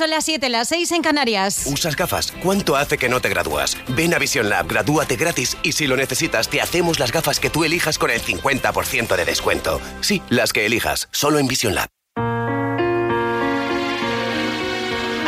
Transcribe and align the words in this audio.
son 0.00 0.08
las 0.08 0.24
7, 0.24 0.48
las 0.48 0.68
6 0.68 0.92
en 0.92 1.02
Canarias. 1.02 1.64
¿Usas 1.66 1.94
gafas? 1.94 2.32
¿Cuánto 2.42 2.74
hace 2.74 2.96
que 2.96 3.10
no 3.10 3.20
te 3.20 3.28
gradúas? 3.28 3.76
Ven 3.88 4.14
a 4.14 4.18
Vision 4.18 4.48
Lab, 4.48 4.66
gradúate 4.66 5.16
gratis 5.16 5.58
y 5.62 5.72
si 5.72 5.86
lo 5.86 5.94
necesitas 5.94 6.48
te 6.48 6.62
hacemos 6.62 6.98
las 6.98 7.12
gafas 7.12 7.38
que 7.38 7.50
tú 7.50 7.64
elijas 7.64 7.98
con 7.98 8.10
el 8.10 8.22
50% 8.22 9.14
de 9.14 9.24
descuento. 9.26 9.78
Sí, 10.00 10.22
las 10.30 10.54
que 10.54 10.64
elijas, 10.64 11.10
solo 11.10 11.38
en 11.38 11.48
Vision 11.48 11.74
Lab. 11.74 11.88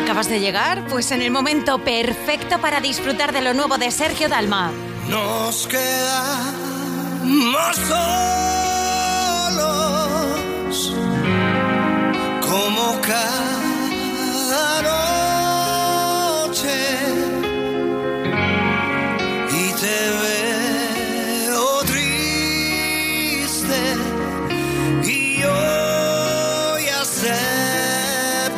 ¿Acabas 0.03 0.31
de 0.31 0.41
llegar? 0.41 0.86
Pues 0.89 1.11
en 1.11 1.20
el 1.20 1.31
momento 1.31 1.84
perfecto 1.84 2.59
para 2.59 2.81
disfrutar 2.81 3.34
de 3.34 3.42
lo 3.42 3.53
nuevo 3.53 3.77
de 3.77 3.91
Sergio 3.91 4.31
Dalma. 4.31 4.73
Nos 5.07 5.67
quedamos 5.67 7.77
solos 9.36 10.95
como 12.41 12.98
cada 13.03 13.61
noche 16.42 16.78
y 19.50 19.64
te 19.83 19.98
veo 20.22 21.67
triste 21.92 23.80
y 25.05 25.41
yo 25.41 26.78
ya 26.78 27.03
sé 27.05 27.41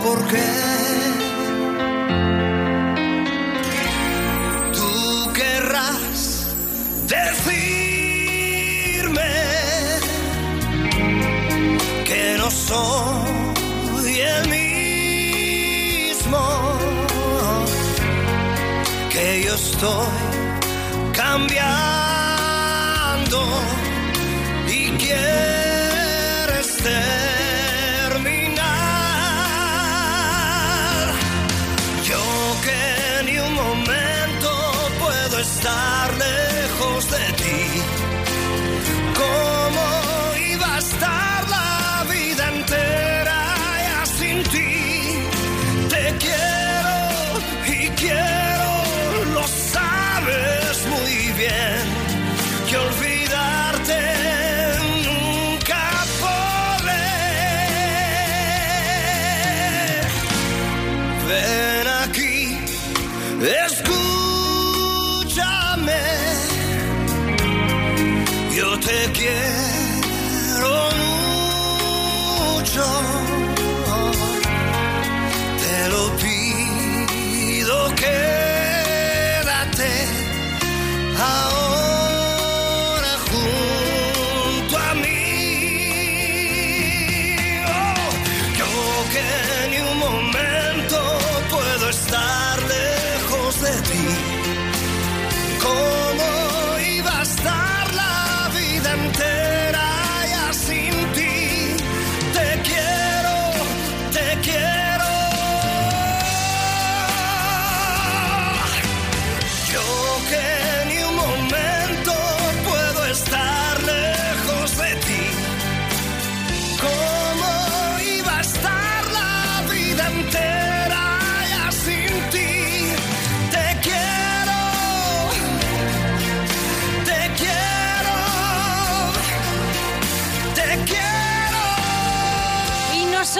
por 0.02 0.18
qué. 0.28 0.52
Tú 4.72 4.92
querrás 5.32 6.20
decirme 7.06 8.52
que 12.04 12.22
no 12.38 12.48
soy 12.50 13.43
estoy 19.54 20.06
cambiando 21.12 21.64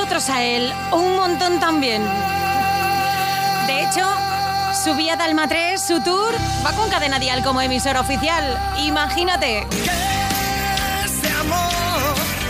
nosotros 0.05 0.29
a 0.29 0.43
él, 0.43 0.71
un 0.93 1.17
montón 1.17 1.59
también. 1.61 2.03
De 3.67 3.85
hecho, 3.85 4.07
su 4.85 4.95
vía 4.95 5.17
Dalma 5.17 5.49
3, 5.49 5.81
su 5.81 5.99
tour, 6.03 6.35
va 6.63 6.73
con 6.73 6.91
Cadena 6.91 7.19
Dial 7.19 7.43
como 7.43 7.63
emisora 7.63 8.03
oficial. 8.03 8.45
Imagínate. 8.81 9.67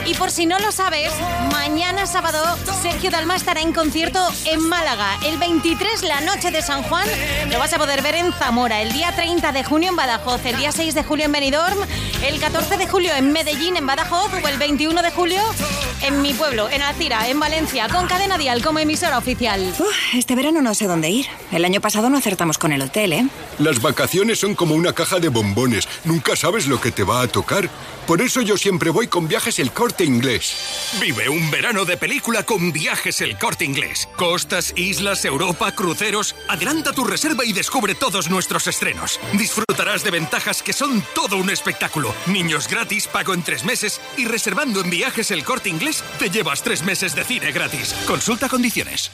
Y 0.05 0.15
por 0.15 0.33
si 0.33 0.47
no 0.47 0.59
lo 0.59 0.73
sabes, 0.73 1.13
mañana 1.53 2.07
sábado 2.07 2.59
Sergio 2.83 3.13
Dalma 3.13 3.37
estará 3.37 3.61
en 3.61 3.73
concierto 3.73 4.19
en 4.47 4.61
Málaga. 4.69 5.17
El 5.25 5.39
23, 5.39 6.03
la 6.03 6.23
noche 6.23 6.51
de 6.51 6.61
San 6.61 6.83
Juan, 6.83 7.07
lo 7.51 7.59
vas 7.61 7.73
a 7.73 7.79
poder 7.79 8.03
ver 8.03 8.17
en 8.17 8.33
Zamora. 8.33 8.83
El 8.83 8.93
día 8.93 9.15
30 9.15 9.53
de 9.53 9.63
junio 9.63 9.91
en 9.91 9.97
Badajoz. 9.97 10.45
El 10.45 10.57
día 10.57 10.73
6 10.73 10.93
de 10.93 11.05
julio 11.05 11.27
en 11.27 11.33
Benidorm. 11.33 11.79
El 12.27 12.41
14 12.41 12.79
de 12.79 12.89
julio 12.89 13.15
en 13.15 13.33
Medellín, 13.33 13.77
en 13.77 13.87
Badajoz. 13.87 14.33
O 14.43 14.49
el 14.49 14.59
21 14.59 15.01
de 15.01 15.11
julio 15.13 15.41
en 16.07 16.21
mi 16.21 16.35
pueblo, 16.35 16.69
en 16.69 16.83
Alcira, 16.83 17.29
en 17.29 17.41
Valencia. 17.41 17.89
Con 17.89 18.07
Cadena 18.07 18.37
Dial 18.37 18.63
como 18.63 18.79
emisora 18.79 19.17
oficial. 19.17 19.75
Uf, 19.79 20.15
este 20.15 20.35
verano 20.35 20.61
no 20.61 20.75
sé 20.75 20.87
dónde 20.87 21.09
ir. 21.09 21.27
El 21.51 21.65
año 21.65 21.81
pasado 21.81 22.11
no 22.11 22.19
acertamos 22.19 22.59
con 22.59 22.73
el 22.73 22.83
hotel, 22.83 23.13
¿eh? 23.15 23.27
Las 23.59 23.81
vacaciones 23.81 24.39
son 24.39 24.55
como 24.55 24.75
una 24.75 24.93
caja 24.93 25.19
de 25.19 25.29
bombones. 25.29 25.89
Nunca 26.05 26.37
sabes 26.37 26.67
lo 26.67 26.79
que 26.81 26.93
te 26.93 27.05
va 27.05 27.23
a 27.23 27.29
tocar. 27.29 27.71
Por 28.07 28.21
eso 28.21 28.43
yo 28.43 28.59
siempre 28.59 28.91
voy 28.91 29.07
con 29.07 29.29
viajes 29.29 29.59
el 29.59 29.73
corte 29.73 30.05
inglés. 30.05 30.93
Vive 31.01 31.31
un 31.31 31.51
verano 31.51 31.87
de 31.87 31.97
película 31.97 32.43
con 32.43 32.71
viajes 32.71 33.23
el 33.23 33.39
corte 33.39 33.65
inglés. 33.65 34.07
Costas, 34.17 34.75
islas, 34.77 35.25
Europa, 35.25 35.73
cruceros. 35.73 36.37
Adelanta 36.49 36.93
tu 36.93 37.05
reserva 37.05 37.47
y 37.47 37.55
descubre 37.55 37.95
todos 37.95 38.29
nuestros 38.29 38.67
estrenos. 38.67 39.19
Disfrutarás 39.33 40.05
de 40.05 40.11
ventajas 40.11 40.63
que 40.63 40.75
son 40.75 41.03
todo 41.15 41.39
un 41.39 41.49
espectáculo. 41.49 42.15
Niños 42.27 42.69
gratis, 42.69 43.07
pago 43.07 43.33
en 43.33 43.43
tres 43.43 43.65
meses 43.65 44.03
y 44.19 44.27
reservando 44.27 44.83
en 44.83 44.91
viajes 44.91 45.31
el 45.31 45.43
corte 45.43 45.71
inglés 45.71 45.94
te 46.19 46.31
llevas 46.31 46.63
tres 46.63 46.83
meses 46.83 47.15
de 47.15 47.25
cine 47.25 47.53
gratis. 47.53 47.95
Consulta 48.07 48.49
condiciones. 48.49 49.11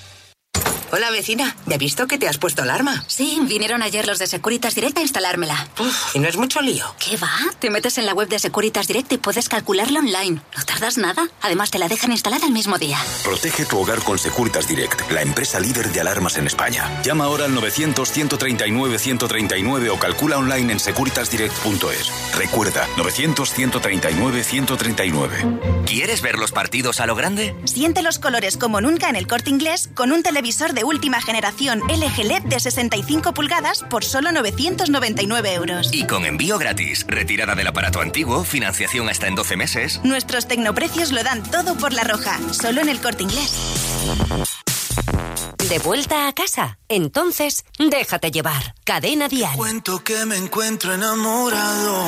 Hola 0.92 1.10
vecina, 1.12 1.54
ya 1.66 1.76
he 1.76 1.78
visto 1.78 2.08
que 2.08 2.18
te 2.18 2.26
has 2.26 2.36
puesto 2.38 2.62
alarma. 2.62 3.04
Sí, 3.06 3.38
vinieron 3.44 3.80
ayer 3.80 4.08
los 4.08 4.18
de 4.18 4.26
Securitas 4.26 4.74
Direct 4.74 4.98
a 4.98 5.02
instalármela. 5.02 5.68
Uf, 5.78 6.16
y 6.16 6.18
no 6.18 6.26
es 6.28 6.36
mucho 6.36 6.60
lío. 6.62 6.84
¿Qué 6.98 7.16
va? 7.16 7.30
Te 7.60 7.70
metes 7.70 7.96
en 7.98 8.06
la 8.06 8.12
web 8.12 8.28
de 8.28 8.40
Securitas 8.40 8.88
Direct 8.88 9.12
y 9.12 9.18
puedes 9.18 9.48
calcularla 9.48 10.00
online. 10.00 10.42
No 10.56 10.64
tardas 10.64 10.98
nada. 10.98 11.28
Además, 11.42 11.70
te 11.70 11.78
la 11.78 11.86
dejan 11.86 12.10
instalada 12.10 12.44
el 12.44 12.50
mismo 12.52 12.76
día. 12.76 12.98
Protege 13.22 13.66
tu 13.66 13.78
hogar 13.78 14.00
con 14.00 14.18
Securitas 14.18 14.66
Direct, 14.66 15.08
la 15.12 15.22
empresa 15.22 15.60
líder 15.60 15.92
de 15.92 16.00
alarmas 16.00 16.36
en 16.38 16.48
España. 16.48 17.00
Llama 17.04 17.26
ahora 17.26 17.44
al 17.44 17.54
900-139-139 17.54 19.90
o 19.92 19.98
calcula 20.00 20.38
online 20.38 20.72
en 20.72 20.80
securitasdirect.es. 20.80 22.34
Recuerda, 22.36 22.88
900-139-139. 22.96 25.84
¿Quieres 25.86 26.20
ver 26.20 26.36
los 26.36 26.50
partidos 26.50 26.98
a 26.98 27.06
lo 27.06 27.14
grande? 27.14 27.54
Siente 27.64 28.02
los 28.02 28.18
colores 28.18 28.56
como 28.56 28.80
nunca 28.80 29.08
en 29.08 29.14
el 29.14 29.28
corte 29.28 29.50
inglés 29.50 29.88
con 29.94 30.10
un 30.10 30.24
televisor 30.24 30.72
de 30.72 30.79
última 30.84 31.20
generación 31.20 31.80
LG 31.88 32.24
LED 32.24 32.42
de 32.42 32.60
65 32.60 33.32
pulgadas 33.34 33.82
por 33.82 34.04
solo 34.04 34.32
999 34.32 35.54
euros. 35.54 35.90
Y 35.92 36.06
con 36.06 36.26
envío 36.26 36.58
gratis, 36.58 37.04
retirada 37.06 37.54
del 37.54 37.66
aparato 37.66 38.00
antiguo, 38.00 38.44
financiación 38.44 39.08
hasta 39.08 39.26
en 39.26 39.34
12 39.34 39.56
meses. 39.56 40.00
Nuestros 40.04 40.46
tecnoprecios 40.46 41.12
lo 41.12 41.22
dan 41.22 41.42
todo 41.42 41.76
por 41.76 41.92
la 41.92 42.04
roja, 42.04 42.38
solo 42.52 42.80
en 42.80 42.88
el 42.88 43.00
corte 43.00 43.22
inglés. 43.22 43.54
¿De 45.68 45.78
vuelta 45.78 46.26
a 46.26 46.32
casa? 46.32 46.78
Entonces, 46.88 47.64
déjate 47.78 48.30
llevar. 48.32 48.74
Cadena 48.84 49.28
Dial. 49.28 49.56
Cuento 49.56 50.02
que 50.02 50.26
me 50.26 50.36
encuentro 50.36 50.92
enamorado 50.92 52.02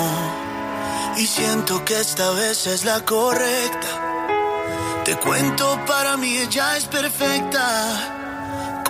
y 1.16 1.26
siento 1.26 1.84
que 1.84 2.00
esta 2.00 2.30
vez 2.32 2.66
es 2.66 2.84
la 2.84 3.04
correcta. 3.04 5.02
Te 5.04 5.16
cuento, 5.16 5.80
para 5.86 6.16
mí 6.16 6.38
ella 6.38 6.76
es 6.76 6.84
perfecta, 6.86 8.21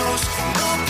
Tus 0.00 0.20
besos. 0.20 0.28
No 0.58 0.89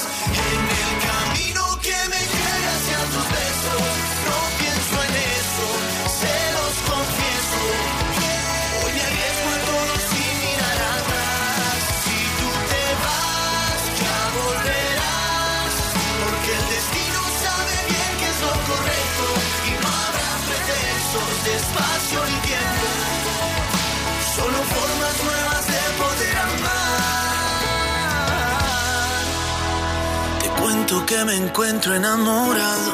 Que 30.99 31.25
me 31.25 31.35
encuentro 31.35 31.93
enamorado. 31.93 32.93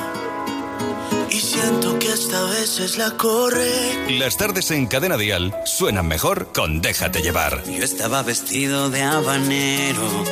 Y 1.30 1.40
siento 1.40 2.00
que 2.00 2.12
esta 2.12 2.44
vez 2.46 2.80
es 2.80 2.98
la 2.98 3.12
correcta. 3.12 4.12
Las 4.12 4.38
tardes 4.38 4.72
en 4.72 4.88
Cadena 4.88 5.18
Dial 5.18 5.56
suenan 5.66 6.08
mejor 6.08 6.52
con 6.52 6.82
Déjate 6.82 7.22
llevar. 7.22 7.64
Yo 7.66 7.84
estaba 7.84 8.24
vestido 8.24 8.90
de 8.90 9.04
habanero. 9.04 10.24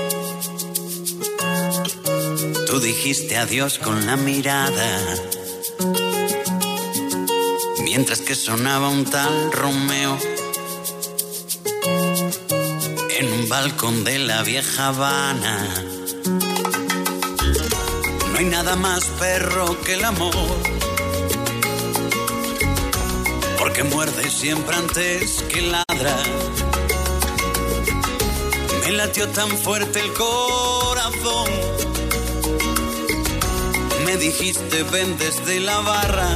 Tú 2.67 2.79
dijiste 2.79 3.37
adiós 3.37 3.77
con 3.77 4.05
la 4.05 4.15
mirada. 4.15 4.99
Mientras 7.83 8.21
que 8.21 8.33
sonaba 8.33 8.89
un 8.89 9.05
tal 9.05 9.51
Romeo. 9.51 10.17
En 13.19 13.31
un 13.31 13.49
balcón 13.49 14.03
de 14.03 14.19
la 14.19 14.43
vieja 14.43 14.87
Habana. 14.87 15.94
No 18.35 18.39
hay 18.39 18.47
nada 18.47 18.75
más 18.75 19.05
perro 19.17 19.81
que 19.85 19.93
el 19.93 20.03
amor. 20.03 20.33
Porque 23.57 23.85
muerde 23.85 24.29
siempre 24.29 24.75
antes 24.75 25.41
que 25.43 25.61
ladra. 25.61 26.17
Me 28.81 28.91
latió 28.91 29.29
tan 29.29 29.49
fuerte 29.49 30.01
el 30.01 30.11
corazón. 30.11 31.49
Me 34.03 34.17
dijiste 34.17 34.83
ven 34.83 35.17
desde 35.17 35.61
la 35.61 35.79
barra. 35.79 36.27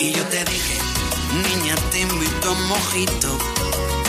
Y 0.00 0.10
yo 0.10 0.24
te 0.24 0.44
dije, 0.46 0.78
niña, 1.48 1.76
te 1.92 2.00
invito 2.00 2.48
a 2.48 2.50
un 2.50 2.66
mojito. 2.66 3.38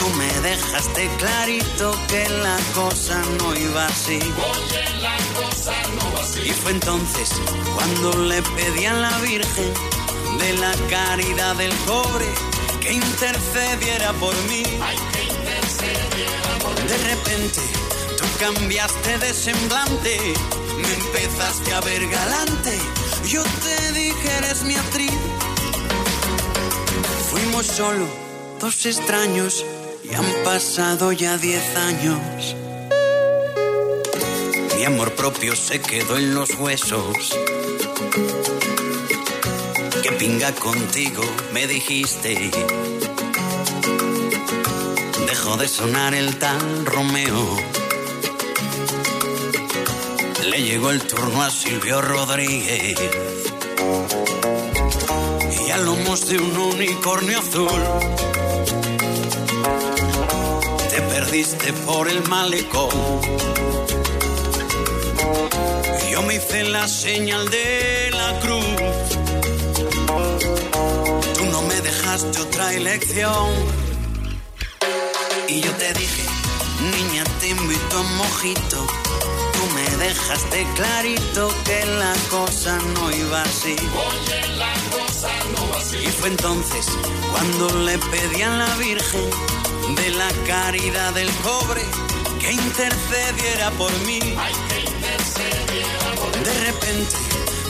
Tú 0.00 0.08
me 0.18 0.48
dejaste 0.48 1.08
clarito 1.18 1.94
que 2.08 2.28
la 2.30 2.56
cosa 2.74 3.22
no 3.38 3.54
iba 3.54 3.86
así. 3.86 4.18
Y 6.44 6.50
fue 6.50 6.72
entonces 6.72 7.30
cuando 7.74 8.12
le 8.24 8.42
pedí 8.42 8.86
a 8.86 8.94
la 8.94 9.18
Virgen 9.18 9.72
de 10.38 10.52
la 10.54 10.72
caridad 10.88 11.56
del 11.56 11.72
cobre 11.86 12.26
que 12.80 12.92
intercediera 12.92 14.12
por 14.14 14.34
mí. 14.48 14.62
De 16.88 16.98
repente 17.08 17.60
tú 18.18 18.24
cambiaste 18.38 19.18
de 19.18 19.34
semblante, 19.34 20.34
me 20.76 20.94
empezaste 20.94 21.72
a 21.72 21.80
ver 21.80 22.08
galante. 22.08 22.78
Yo 23.26 23.42
te 23.42 23.92
dije 23.92 24.36
eres 24.38 24.62
mi 24.62 24.74
actriz. 24.74 25.12
Fuimos 27.30 27.66
solo 27.66 28.06
dos 28.60 28.86
extraños 28.86 29.64
y 30.04 30.14
han 30.14 30.26
pasado 30.44 31.12
ya 31.12 31.36
diez 31.38 31.76
años. 31.76 32.56
Mi 34.80 34.86
amor 34.86 35.12
propio 35.12 35.54
se 35.54 35.78
quedó 35.78 36.16
en 36.16 36.34
los 36.34 36.54
huesos. 36.54 37.36
Que 40.02 40.12
pinga 40.12 40.54
contigo, 40.54 41.22
me 41.52 41.66
dijiste. 41.66 42.50
Dejó 45.26 45.58
de 45.58 45.68
sonar 45.68 46.14
el 46.14 46.38
tal 46.38 46.86
Romeo. 46.86 47.58
Le 50.48 50.62
llegó 50.62 50.92
el 50.92 51.02
turno 51.02 51.42
a 51.42 51.50
Silvio 51.50 52.00
Rodríguez. 52.00 52.98
Y 55.60 55.70
a 55.72 55.76
lomos 55.76 56.26
de 56.26 56.38
un 56.38 56.56
unicornio 56.56 57.40
azul. 57.40 57.82
Te 60.88 61.02
perdiste 61.02 61.74
por 61.84 62.08
el 62.08 62.26
malecón. 62.28 63.20
Hice 66.40 66.64
la 66.64 66.88
señal 66.88 67.48
de 67.50 68.10
la 68.12 68.40
cruz. 68.40 68.64
Tú 71.34 71.44
no 71.46 71.62
me 71.62 71.74
dejaste 71.82 72.40
otra 72.40 72.72
elección. 72.72 73.50
Y 75.48 75.60
yo 75.60 75.70
te 75.72 75.92
dije, 75.92 76.24
niña, 76.96 77.24
te 77.40 77.48
invito 77.48 77.96
a 77.96 78.00
un 78.00 78.16
mojito. 78.16 78.86
Tú 79.52 79.62
me 79.74 79.96
dejaste 80.04 80.66
clarito 80.76 81.52
que 81.66 81.84
la 81.84 82.14
cosa 82.30 82.78
no 82.94 83.10
iba 83.10 83.42
así. 83.42 83.76
Oye, 84.08 84.48
la 84.56 84.72
cosa 84.96 85.28
no 85.52 85.70
va 85.70 85.78
así. 85.78 85.98
Y 85.98 86.08
fue 86.08 86.30
entonces 86.30 86.86
cuando 87.32 87.68
le 87.80 87.98
pedí 87.98 88.42
a 88.42 88.50
la 88.50 88.74
Virgen 88.76 89.30
de 89.94 90.10
la 90.10 90.30
caridad 90.46 91.12
del 91.12 91.30
pobre 91.44 91.82
que 92.40 92.52
intercediera 92.52 93.70
por 93.72 93.92
mí. 94.06 94.20
De 96.44 96.54
repente 96.64 97.16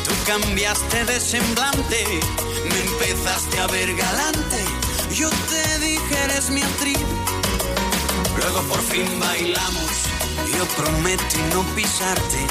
tú 0.04 0.12
cambiaste 0.26 1.04
de 1.04 1.18
semblante, 1.20 2.20
me 2.68 2.80
empezaste 2.80 3.58
a 3.58 3.66
ver 3.66 3.96
galante. 3.96 4.64
Yo 5.12 5.28
te 5.28 5.78
dije 5.80 6.24
eres 6.24 6.50
mi 6.50 6.62
actriz. 6.62 6.98
Luego 8.36 8.62
por 8.68 8.80
fin 8.80 9.08
bailamos. 9.18 9.90
Yo 10.56 10.64
prometí 10.76 11.38
no 11.52 11.62
pisarte. 11.74 12.46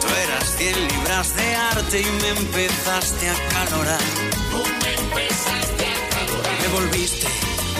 Tú 0.00 0.08
eras 0.08 0.54
100 0.58 0.88
libras 0.88 1.34
de 1.34 1.54
arte 1.54 2.00
y 2.00 2.22
me 2.22 2.28
empezaste 2.28 3.30
a 3.30 3.48
calorar. 3.48 4.04
Tú 4.50 4.62
me 4.82 4.94
empezaste 4.94 5.86
a 5.86 6.08
calorar. 6.14 6.60
Me 6.60 6.68
volviste 6.68 7.26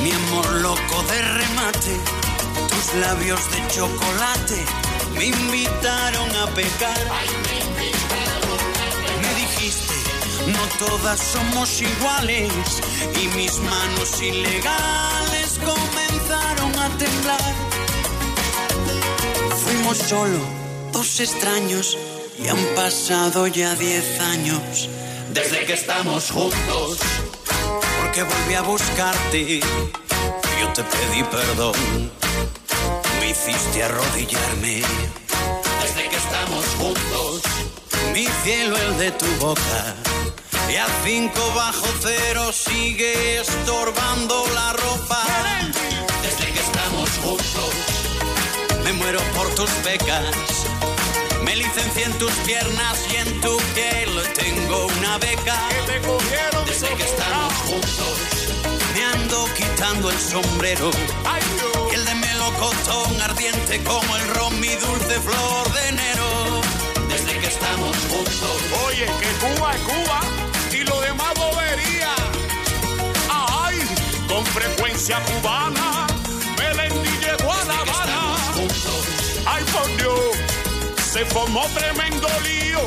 mi 0.03 0.11
amor 0.11 0.53
loco 0.63 1.03
de 1.11 1.21
remate. 1.21 2.01
Tus 2.69 2.95
labios 3.01 3.41
de 3.51 3.69
chocolate 3.69 4.65
me 5.17 5.27
invitaron 5.27 6.37
a 6.37 6.47
pecar. 6.55 6.99
Me 9.23 9.35
dijiste, 9.35 9.95
no 10.47 10.87
todas 10.87 11.21
somos 11.21 11.81
iguales. 11.81 12.51
Y 13.23 13.29
mis 13.37 13.59
manos 13.59 14.21
ilegales 14.23 15.59
comenzaron 15.65 16.79
a 16.79 16.89
temblar. 16.99 17.55
Fuimos 19.65 19.99
solo 19.99 20.39
dos 20.93 21.21
extraños 21.21 21.97
y 22.43 22.49
han 22.49 22.65
pasado 22.75 23.47
ya 23.47 23.75
diez 23.75 24.21
años 24.21 24.89
desde 25.33 25.65
que 25.65 25.75
estamos 25.75 26.31
juntos. 26.31 26.99
Porque 28.01 28.23
volví 28.23 28.55
a 28.55 28.63
buscarte, 28.63 29.61
yo 29.61 30.73
te 30.73 30.83
pedí 30.83 31.23
perdón, 31.25 31.75
me 33.25 33.31
hiciste 33.31 33.83
arrodillarme. 33.83 34.83
Desde 35.83 36.09
que 36.11 36.17
estamos 36.17 36.65
juntos, 36.79 37.41
mi 38.13 38.27
cielo 38.43 38.77
el 38.77 38.99
de 38.99 39.13
tu 39.13 39.27
boca. 39.41 39.81
Y 40.71 40.77
a 40.77 40.87
cinco 41.05 41.41
bajo 41.55 41.87
cero 42.03 42.53
sigue 42.53 43.41
estorbando 43.41 44.45
la 44.55 44.75
ropa. 44.75 45.23
Desde 46.23 46.53
que 46.53 46.61
estamos 46.61 47.09
juntos, 47.23 47.73
me 48.85 48.93
muero 48.93 49.21
por 49.35 49.49
tus 49.55 49.71
becas. 49.83 50.67
Me 51.45 51.57
licencié 51.57 52.05
en 52.05 52.19
tus 52.19 52.33
piernas 52.49 52.97
y 53.11 53.17
en 53.17 53.41
tu 53.41 53.57
piel 53.75 54.11
tengo 54.35 54.87
una 54.99 55.17
beca. 55.17 55.59
Desde 56.67 56.89
que 56.95 57.05
estamos 57.05 57.55
juntos, 57.69 58.44
quitando 59.57 60.11
el 60.11 60.19
sombrero. 60.19 60.91
Y 61.91 61.95
el 61.95 62.05
de 62.05 62.15
melocotón 62.15 63.21
ardiente 63.23 63.83
como 63.83 64.17
el 64.17 64.29
ron, 64.35 64.61
mi 64.61 64.69
dulce 64.69 65.21
flor 65.21 65.73
de 65.73 65.89
enero. 65.89 66.61
Desde 67.09 67.39
que 67.41 67.47
estamos 67.47 67.97
juntos. 68.11 68.57
Oye, 68.87 69.07
que 69.07 69.31
Cuba 69.45 69.75
es 69.75 69.81
Cuba 69.83 70.21
y 70.73 70.85
lo 70.85 71.01
demás 71.01 71.35
bobería. 71.35 72.15
Ay, 73.31 73.79
con 74.29 74.45
frecuencia 74.47 75.19
cubana, 75.25 76.07
Melendi 76.59 77.11
llegó 77.19 77.53
a 77.53 77.65
La 77.65 77.79
Habana. 77.79 78.37
Ay, 79.47 79.65
por 79.73 79.97
Dios, 79.97 80.37
se 81.13 81.25
formó 81.27 81.67
tremendo 81.75 82.29
lío. 82.43 82.81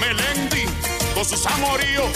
Melendi 0.00 0.64
con 1.14 1.24
sus 1.24 1.46
amoríos. 1.46 2.10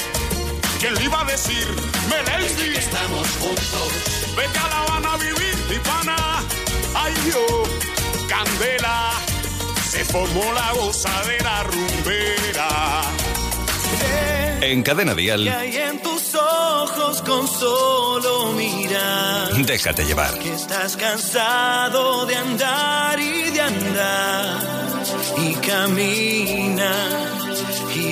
¿Quién 0.81 0.95
le 0.95 1.05
iba 1.05 1.21
a 1.21 1.25
decir? 1.25 1.67
Melendi. 2.09 2.77
estamos 2.77 3.29
juntos. 3.41 3.93
Vete 4.37 4.59
a 4.59 4.69
La 4.69 4.83
Habana 4.83 5.13
a 5.15 5.17
vivir, 5.17 5.57
mi 5.69 5.79
pana. 5.81 6.17
Ay, 6.95 7.15
Dios, 7.25 7.69
candela. 8.29 9.11
Se 9.91 10.05
formó 10.05 10.53
la 10.53 10.73
gozadera 10.75 11.65
rumbera. 11.65 13.03
En 14.61 14.83
Cadena 14.83 15.15
Que 15.15 15.23
Dial, 15.23 15.49
hay 15.49 15.77
en 15.77 16.01
tus 16.01 16.35
ojos 16.35 17.23
con 17.23 17.49
solo 17.49 18.53
mirar. 18.53 19.55
déjate 19.55 20.05
llevar. 20.05 20.39
Que 20.39 20.53
estás 20.53 20.97
cansado 20.97 22.27
de 22.27 22.37
andar 22.37 23.19
y 23.19 23.51
de 23.51 23.61
andar. 23.61 24.59
Y 25.39 25.55
caminas 25.55 27.38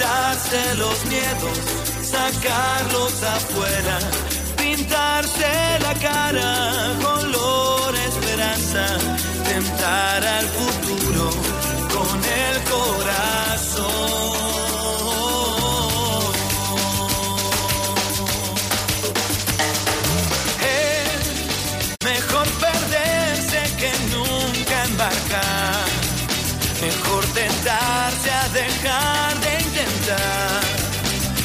quitarse 0.00 0.74
los 0.76 1.04
miedos, 1.06 1.58
sacarlos 2.00 3.22
afuera, 3.22 3.98
pintarse 4.56 5.78
la 5.82 5.94
cara 5.94 6.96
color 7.02 7.94
esperanza, 8.08 8.86
tentar 9.44 10.24
al 10.24 10.46
futuro 10.46 11.30
con 11.92 12.18
el 12.24 12.62
corazón. 12.64 14.39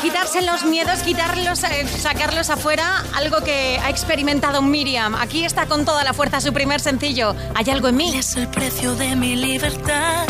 quitarse 0.00 0.42
los 0.42 0.64
miedos, 0.64 1.00
quitarlos, 1.00 1.62
eh, 1.64 1.86
sacarlos 1.86 2.50
afuera, 2.50 3.04
algo 3.14 3.40
que 3.42 3.78
ha 3.82 3.90
experimentado 3.90 4.62
Miriam. 4.62 5.14
Aquí 5.14 5.44
está 5.44 5.66
con 5.66 5.84
toda 5.84 6.04
la 6.04 6.14
fuerza 6.14 6.40
su 6.40 6.52
primer 6.52 6.80
sencillo. 6.80 7.34
Hay 7.54 7.68
algo 7.70 7.88
en 7.88 7.96
mí. 7.96 8.16
Es 8.16 8.36
el 8.36 8.48
precio 8.48 8.94
de 8.94 9.14
mi 9.16 9.36
libertad. 9.36 10.26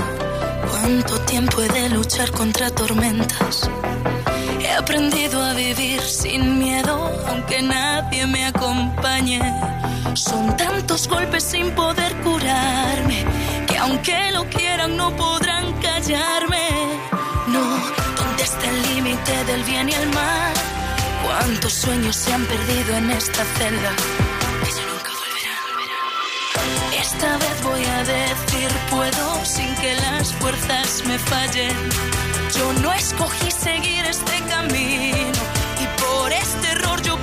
Cuánto 0.70 1.20
tiempo 1.20 1.62
he 1.62 1.68
de 1.68 1.88
luchar 1.90 2.30
contra 2.32 2.70
tormentas. 2.70 3.68
He 4.60 4.72
aprendido 4.72 5.42
a 5.42 5.54
vivir 5.54 6.00
sin 6.00 6.58
miedo, 6.58 7.10
aunque 7.28 7.62
nadie 7.62 8.26
me 8.26 8.46
acompañe. 8.46 9.40
Son 10.14 10.56
tantos 10.56 11.06
golpes 11.08 11.44
sin 11.44 11.70
poder 11.72 12.14
curarme, 12.22 13.24
que 13.66 13.78
aunque 13.78 14.30
lo 14.32 14.44
quieran 14.48 14.96
no 14.96 15.14
podrán 15.16 15.72
callarme. 15.80 16.68
No, 17.48 17.99
¿dónde 18.50 18.66
está 18.66 18.70
el 18.70 18.94
límite 18.94 19.44
del 19.44 19.64
bien 19.64 19.88
y 19.88 19.92
el 19.92 20.08
mal? 20.10 20.54
¿Cuántos 21.24 21.72
sueños 21.72 22.16
se 22.16 22.32
han 22.32 22.44
perdido 22.46 22.96
en 22.96 23.10
esta 23.10 23.44
celda? 23.44 23.90
Que 24.64 24.70
ya 24.72 24.86
nunca 24.86 25.10
volverán. 25.20 27.00
Esta 27.00 27.38
vez 27.38 27.62
voy 27.62 27.84
a 27.84 28.04
decir 28.04 28.70
puedo 28.90 29.44
sin 29.44 29.74
que 29.76 29.94
las 29.96 30.32
fuerzas 30.34 31.02
me 31.06 31.18
fallen. 31.18 31.76
Yo 32.56 32.72
no 32.82 32.92
escogí 32.92 33.50
seguir 33.50 34.04
este 34.06 34.40
camino 34.48 35.38
y 35.80 36.00
por 36.02 36.32
este 36.32 36.68
error 36.72 37.00
yo 37.02 37.16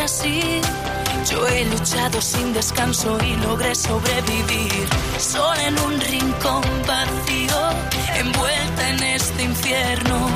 así? 0.00 0.60
Yo 1.30 1.46
he 1.46 1.64
luchado 1.66 2.20
sin 2.20 2.52
descanso 2.52 3.18
y 3.24 3.36
logré 3.36 3.74
sobrevivir. 3.74 4.88
Sola 5.18 5.64
en 5.68 5.78
un 5.78 6.00
rincón 6.00 6.62
vacío, 6.86 7.60
envuelta 8.16 8.88
en 8.90 9.02
este 9.02 9.42
infierno. 9.44 10.28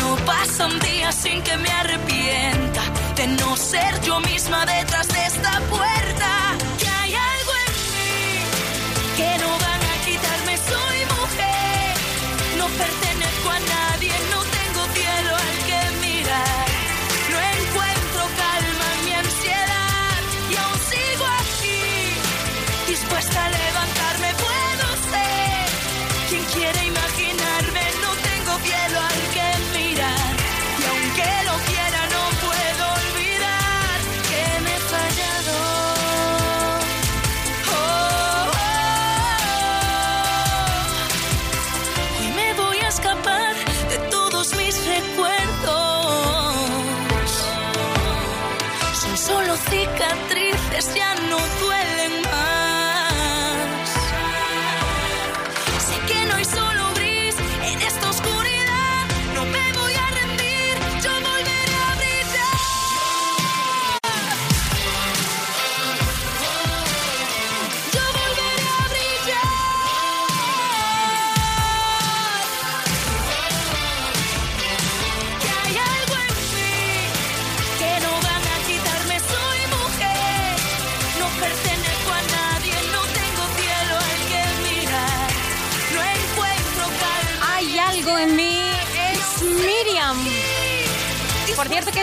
No 0.00 0.16
pasa 0.24 0.66
un 0.66 0.78
día 0.80 1.12
sin 1.12 1.42
que 1.42 1.56
me 1.56 1.70
arrepienta 1.70 2.82
de 3.16 3.26
no 3.28 3.56
ser 3.56 4.00
yo 4.02 4.20
misma 4.20 4.66
detrás 4.66 5.08
de 5.08 5.26
esta 5.26 5.60
puerta. 5.70 6.30
Que 6.78 6.88
hay 6.88 7.14
algo 7.14 7.52
en 7.66 7.72
mí 7.94 9.16
que 9.16 9.38
no 9.42 9.50
van 9.58 9.65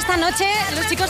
esta 0.04 0.18
noche 0.18 0.46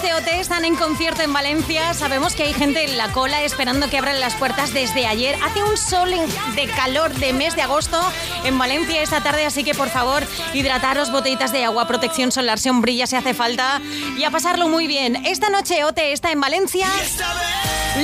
de 0.03 0.13
OT 0.13 0.27
están 0.39 0.65
en 0.65 0.75
concierto 0.75 1.21
en 1.21 1.31
Valencia. 1.31 1.93
Sabemos 1.93 2.35
que 2.35 2.43
hay 2.43 2.53
gente 2.53 2.83
en 2.83 2.97
la 2.97 3.13
cola 3.13 3.41
esperando 3.43 3.89
que 3.89 3.97
abran 3.97 4.19
las 4.19 4.35
puertas 4.35 4.73
desde 4.73 5.07
ayer. 5.07 5.37
Hace 5.41 5.63
un 5.63 5.77
sol 5.77 6.11
de 6.55 6.67
calor 6.67 7.13
de 7.13 7.31
mes 7.31 7.55
de 7.55 7.61
agosto 7.61 8.01
en 8.43 8.57
Valencia 8.57 9.01
esta 9.01 9.23
tarde, 9.23 9.45
así 9.45 9.63
que 9.63 9.73
por 9.73 9.89
favor 9.89 10.27
hidrataros 10.53 11.09
botellitas 11.09 11.53
de 11.53 11.63
agua, 11.63 11.87
protección 11.87 12.33
solar, 12.33 12.59
sombrilla 12.59 13.07
si 13.07 13.15
hace 13.15 13.33
falta 13.33 13.81
y 14.17 14.25
a 14.25 14.31
pasarlo 14.31 14.67
muy 14.67 14.87
bien. 14.87 15.25
Esta 15.25 15.49
noche 15.49 15.85
OT 15.85 15.99
está 15.99 16.31
en 16.31 16.41
Valencia. 16.41 16.87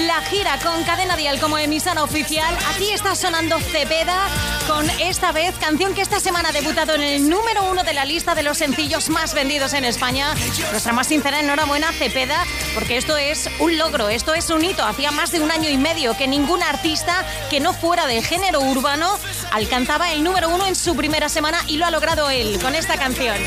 La 0.07 0.21
gira 0.21 0.59
con 0.59 0.83
Cadena 0.83 1.17
Dial 1.17 1.39
como 1.39 1.57
emisora 1.57 2.03
oficial. 2.03 2.55
Aquí 2.75 2.91
está 2.91 3.15
sonando 3.15 3.59
Cepeda 3.59 4.27
con 4.67 4.87
esta 5.01 5.31
vez 5.31 5.55
canción 5.59 5.95
que 5.95 6.01
esta 6.01 6.19
semana 6.19 6.49
ha 6.49 6.51
debutado 6.51 6.93
en 6.93 7.01
el 7.01 7.27
número 7.27 7.63
uno 7.71 7.83
de 7.83 7.93
la 7.93 8.05
lista 8.05 8.35
de 8.35 8.43
los 8.43 8.59
sencillos 8.59 9.09
más 9.09 9.33
vendidos 9.33 9.73
en 9.73 9.85
España. 9.85 10.35
Nuestra 10.69 10.93
más 10.93 11.07
sincera 11.07 11.39
enhorabuena, 11.39 11.88
Cepeda, 11.93 12.45
porque 12.73 12.97
esto 12.97 13.17
es 13.17 13.49
un 13.59 13.77
logro, 13.77 14.09
esto 14.09 14.33
es 14.33 14.49
un 14.49 14.63
hito. 14.63 14.85
Hacía 14.85 15.11
más 15.11 15.31
de 15.31 15.39
un 15.39 15.51
año 15.51 15.69
y 15.69 15.77
medio 15.77 16.15
que 16.17 16.27
ningún 16.27 16.63
artista 16.63 17.25
que 17.49 17.59
no 17.59 17.73
fuera 17.73 18.07
de 18.07 18.21
género 18.21 18.61
urbano 18.61 19.17
alcanzaba 19.51 20.11
el 20.11 20.23
número 20.23 20.49
uno 20.49 20.65
en 20.65 20.75
su 20.75 20.95
primera 20.95 21.29
semana 21.29 21.59
y 21.67 21.77
lo 21.77 21.85
ha 21.85 21.91
logrado 21.91 22.29
él 22.29 22.59
con 22.61 22.75
esta 22.75 22.97
canción. 22.97 23.37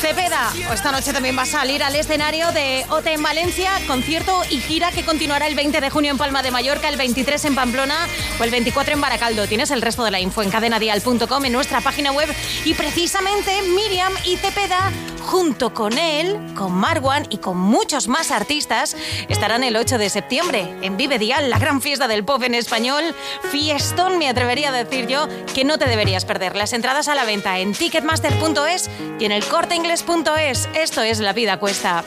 Cepeda, 0.00 0.52
esta 0.72 0.90
noche 0.90 1.12
también 1.12 1.38
va 1.38 1.42
a 1.42 1.46
salir 1.46 1.82
al 1.82 1.94
escenario 1.94 2.50
de 2.50 2.84
OT 2.88 3.06
en 3.06 3.22
Valencia, 3.22 3.70
concierto 3.86 4.42
y 4.50 4.58
gira 4.58 4.90
que 4.90 5.04
continuará 5.04 5.46
el 5.46 5.54
20 5.54 5.80
de 5.80 5.90
junio 5.90 6.10
en 6.10 6.18
Palma 6.18 6.42
de 6.42 6.50
Mallorca, 6.50 6.88
el 6.88 6.96
23 6.96 7.44
en 7.44 7.54
Pamplona 7.54 8.08
o 8.40 8.42
el 8.42 8.50
24 8.50 8.94
en 8.94 9.00
Baracaldo. 9.00 9.46
Tienes 9.46 9.70
el 9.70 9.80
resto 9.80 10.02
de 10.02 10.10
la 10.10 10.18
info 10.18 10.42
en 10.42 10.50
cadenadial.com 10.50 11.44
en 11.44 11.52
nuestra 11.52 11.80
página 11.80 12.10
web 12.10 12.28
y 12.64 12.74
precisamente 12.74 13.62
Miriam 13.62 14.12
y 14.24 14.36
Cepeda 14.38 14.90
junto 15.22 15.72
con 15.72 15.98
él, 15.98 16.38
con 16.54 16.72
Marwan 16.72 17.26
y 17.30 17.38
con 17.38 17.56
muchos 17.56 18.08
más 18.08 18.30
artistas, 18.30 18.96
estarán 19.28 19.64
el 19.64 19.76
8 19.76 19.98
de 19.98 20.10
septiembre 20.10 20.76
en 20.82 20.96
Vive 20.96 21.18
Dial, 21.18 21.50
la 21.50 21.58
gran 21.58 21.80
fiesta 21.80 22.08
del 22.08 22.24
pop 22.24 22.42
en 22.42 22.54
español. 22.54 23.14
Fiestón, 23.50 24.18
me 24.18 24.28
atrevería 24.28 24.70
a 24.70 24.72
decir 24.72 25.06
yo, 25.06 25.28
que 25.54 25.64
no 25.64 25.78
te 25.78 25.86
deberías 25.86 26.24
perder. 26.24 26.56
Las 26.56 26.72
entradas 26.72 27.08
a 27.08 27.14
la 27.14 27.24
venta 27.24 27.58
en 27.58 27.72
ticketmaster.es 27.72 28.90
y 29.18 29.24
en 29.24 29.32
el 29.32 29.44
corteingles.es. 29.44 30.68
Esto 30.74 31.02
es 31.02 31.20
La 31.20 31.32
Vida 31.32 31.58
Cuesta. 31.58 32.04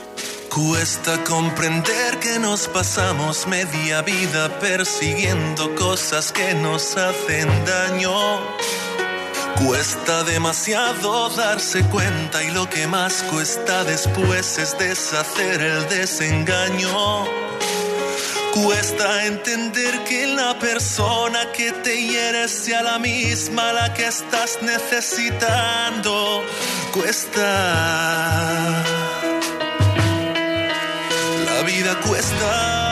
Cuesta 0.56 1.22
comprender 1.24 2.18
que 2.18 2.38
nos 2.38 2.68
pasamos 2.68 3.46
media 3.46 4.00
vida 4.00 4.58
persiguiendo 4.58 5.74
cosas 5.74 6.32
que 6.32 6.54
nos 6.54 6.96
hacen 6.96 7.48
daño. 7.66 8.10
Cuesta 9.58 10.22
demasiado 10.24 11.30
darse 11.30 11.82
cuenta 11.84 12.42
y 12.44 12.50
lo 12.50 12.68
que 12.68 12.86
más 12.86 13.22
cuesta 13.24 13.84
después 13.84 14.58
es 14.58 14.76
deshacer 14.78 15.60
el 15.60 15.88
desengaño. 15.88 17.24
Cuesta 18.52 19.26
entender 19.26 20.04
que 20.04 20.26
la 20.28 20.58
persona 20.58 21.52
que 21.52 21.72
te 21.72 21.94
hiere 22.00 22.48
sea 22.48 22.82
la 22.82 22.98
misma 22.98 23.72
la 23.72 23.92
que 23.92 24.06
estás 24.06 24.58
necesitando. 24.62 26.42
Cuesta. 26.92 27.42
La 31.44 31.62
vida 31.62 32.00
cuesta. 32.06 32.85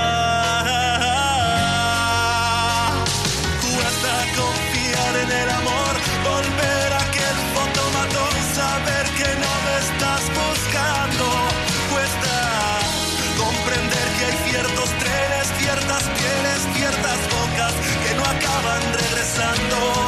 las 15.94 16.09
pieles 16.09 16.61
ciertas 16.74 17.18
bocas 17.30 17.72
que 18.02 18.14
no 18.16 18.22
acaban 18.24 18.83
regresando. 18.94 20.03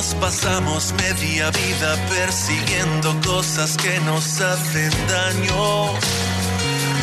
Nos 0.00 0.14
pasamos 0.14 0.94
media 0.94 1.50
vida 1.50 1.94
persiguiendo 2.08 3.20
cosas 3.20 3.76
que 3.76 4.00
nos 4.00 4.40
hacen 4.40 4.90
daño. 5.06 5.92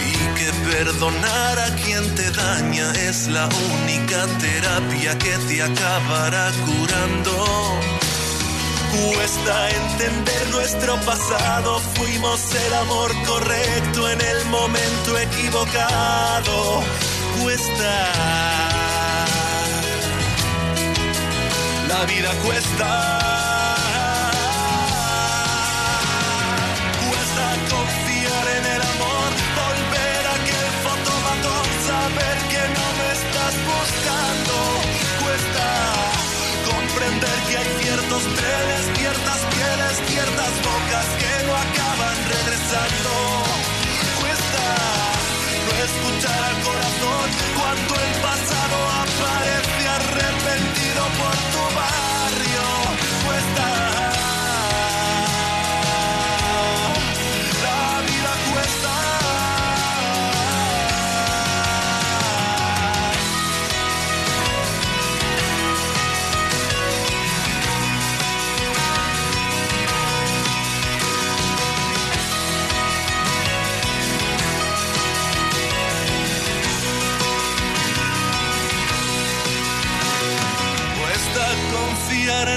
Y 0.09 0.13
que 0.37 0.49
perdonar 0.71 1.59
a 1.59 1.75
quien 1.75 2.03
te 2.15 2.31
daña 2.31 2.91
es 3.07 3.27
la 3.27 3.45
única 3.45 4.25
terapia 4.39 5.15
que 5.19 5.37
te 5.47 5.61
acabará 5.61 6.51
curando. 6.65 7.79
Cuesta 9.13 9.69
entender 9.69 10.47
nuestro 10.49 10.99
pasado, 11.01 11.79
fuimos 11.93 12.41
el 12.65 12.73
amor 12.73 13.11
correcto 13.27 14.09
en 14.09 14.21
el 14.21 14.45
momento 14.45 15.19
equivocado. 15.19 16.81
Cuesta 17.43 18.56
la 21.87 22.05
vida 22.05 22.31
cuesta. 22.43 22.89
Cuesta 27.07 27.45
confiar 27.71 28.45
en 28.57 28.65
el 28.75 28.81
amor, 28.93 29.29
volver 29.61 30.21
a 30.27 30.33
aquel 30.39 30.69
fotomatón, 30.85 31.65
saber 31.91 32.37
que 32.51 32.63
no 32.77 32.87
me 32.99 33.07
estás 33.17 33.53
buscando. 33.71 34.55
Cuesta 35.23 35.67
comprender 36.71 37.37
que 37.47 37.57
hay 37.57 37.69
ciertos 37.83 38.23
trenes, 38.37 38.83
ciertas 38.99 39.39
pieles, 39.53 39.95
ciertas 40.11 40.53
bocas 40.67 41.07
que 41.21 41.33
no 41.45 41.53
acaban 41.65 42.17
regresando. 42.35 43.11
Cuesta 44.19 44.65
no 45.65 45.71
escuchar 45.87 46.41
al 46.49 46.57
corazón 46.67 47.27
cuando 47.57 47.93
el 47.95 48.13
pasado 48.21 48.86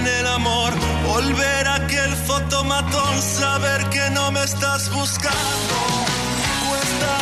en 0.00 0.06
el 0.06 0.26
amor, 0.26 0.72
volver 1.06 1.68
a 1.68 1.74
aquel 1.74 2.10
fotomatón, 2.28 3.20
saber 3.20 3.80
que 3.90 4.10
no 4.10 4.32
me 4.32 4.42
estás 4.42 4.90
buscando. 4.90 5.74
Cuesta 6.68 7.14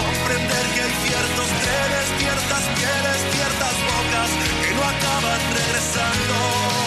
comprender 0.00 0.64
que 0.74 0.80
hay 0.82 0.94
ciertos 1.06 1.48
trenes, 1.62 2.06
ciertas 2.22 2.62
pieles, 2.78 3.18
ciertas 3.36 3.74
bocas 3.90 4.30
que 4.62 4.74
no 4.76 4.82
acaban 4.94 5.40
regresando. 5.58 6.81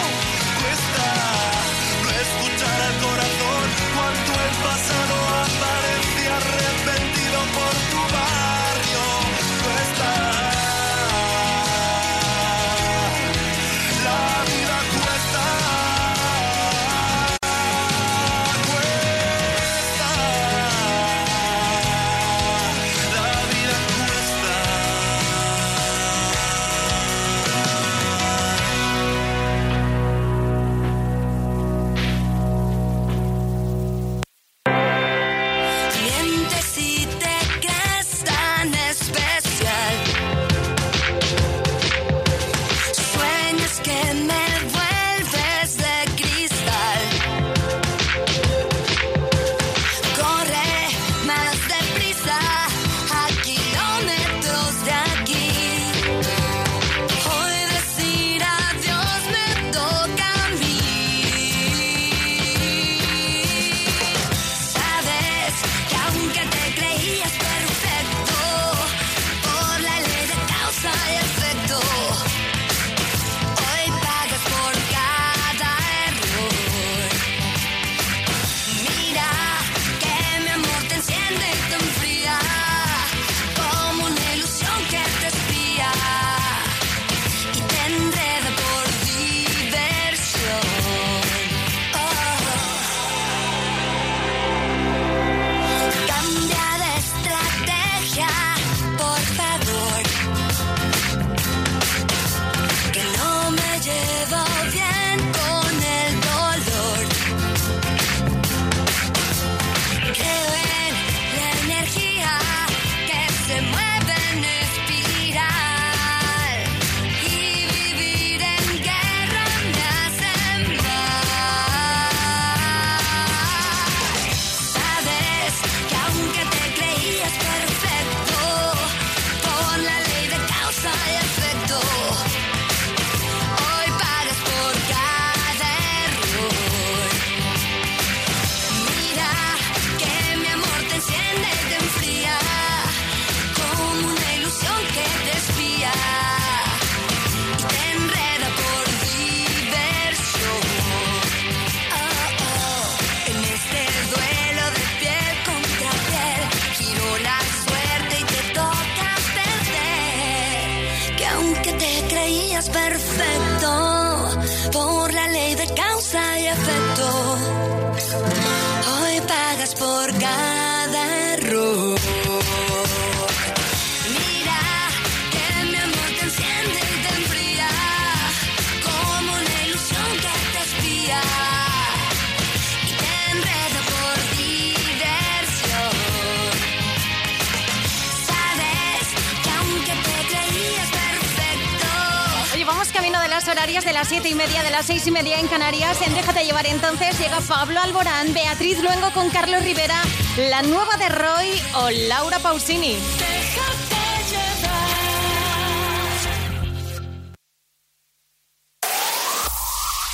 Y 195.06 195.10
media 195.10 195.38
en 195.38 195.46
Canarias. 195.48 196.00
En 196.06 196.14
Déjate 196.14 196.44
llevar 196.44 196.66
entonces 196.66 197.18
llega 197.18 197.40
Pablo 197.40 197.80
Alborán, 197.80 198.32
Beatriz 198.32 198.82
Luengo 198.82 199.10
con 199.12 199.30
Carlos 199.30 199.62
Rivera, 199.62 200.00
la 200.36 200.62
nueva 200.62 200.96
de 200.96 201.08
Roy 201.08 201.62
o 201.74 201.90
Laura 202.08 202.38
Pausini. 202.38 202.96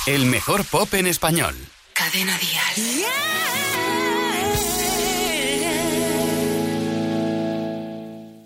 El 0.05 0.25
mejor 0.25 0.65
pop 0.65 0.93
en 0.95 1.07
español. 1.07 1.55
cadena 1.93 2.37
dial. 2.37 3.05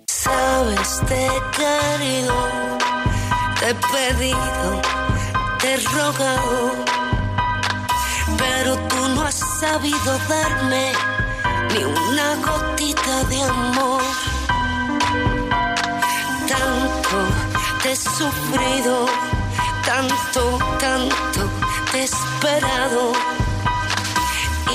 Sabes, 0.07 1.01
te 1.07 1.25
he 1.25 1.41
querido, 1.57 2.35
te 3.59 3.69
he 3.69 3.75
pedido, 3.91 4.81
te 5.59 5.73
he 5.73 5.77
rogado, 5.77 6.85
pero 8.37 8.77
tú 8.87 9.07
no 9.15 9.21
has 9.23 9.35
sabido 9.59 10.17
darme 10.27 10.91
ni 11.73 11.83
una 11.83 12.35
gotita 12.35 13.23
de 13.29 13.41
amor. 13.43 14.01
Tanto 16.47 17.17
te 17.81 17.91
he 17.91 17.95
sufrido, 17.95 19.05
tanto, 19.85 20.59
tanto 20.79 21.49
te 21.91 21.99
he 21.99 22.03
esperado. 22.03 23.11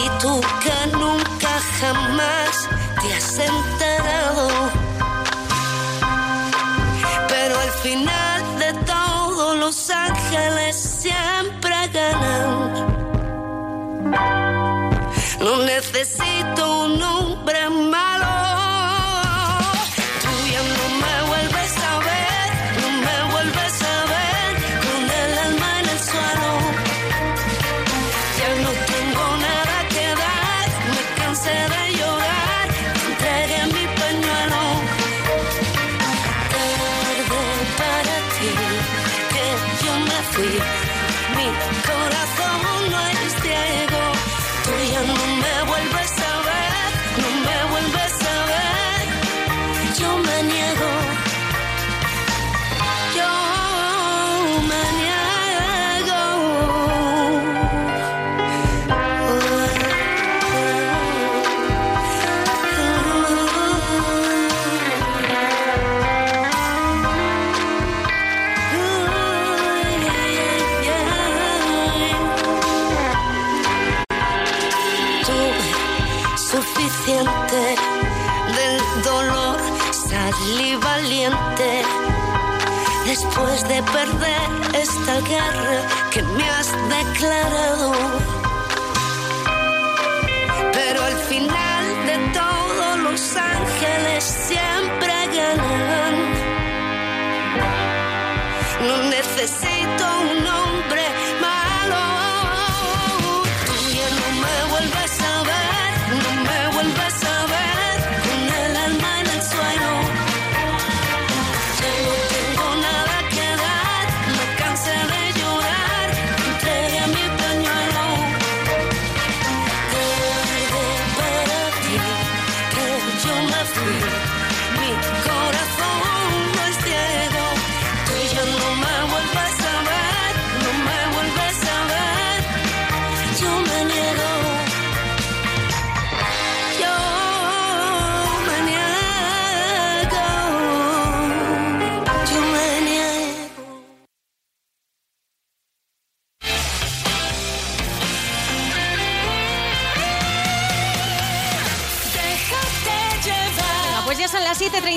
Y 0.04 0.08
tú 0.20 0.40
que 0.62 0.96
nunca 0.96 1.50
jamás 1.80 2.68
te 3.00 3.14
has 3.14 3.38
enterado. 3.38 4.81
Ángeles 10.34 10.76
siempre 10.76 11.74
ganan. 11.92 12.72
No 15.40 15.56
necesito 15.64 16.84
un 16.84 17.02
hombre 17.02 17.68
malo. 17.68 17.91
Suficiente 76.52 77.60
del 78.56 79.02
dolor, 79.02 79.58
salí 79.90 80.76
valiente. 80.76 81.82
Después 83.06 83.66
de 83.68 83.82
perder 83.82 84.48
esta 84.74 85.14
guerra 85.32 85.78
que 86.12 86.22
me 86.22 86.46
has 86.50 86.70
declarado. 86.98 87.92
Pero 90.78 91.02
al 91.10 91.16
final 91.30 91.84
de 92.08 92.16
todo 92.38 92.96
los 93.06 93.22
ángeles 93.36 94.22
siempre 94.50 95.14
ganan. 95.38 96.14
No 98.86 98.96
necesito 99.10 99.81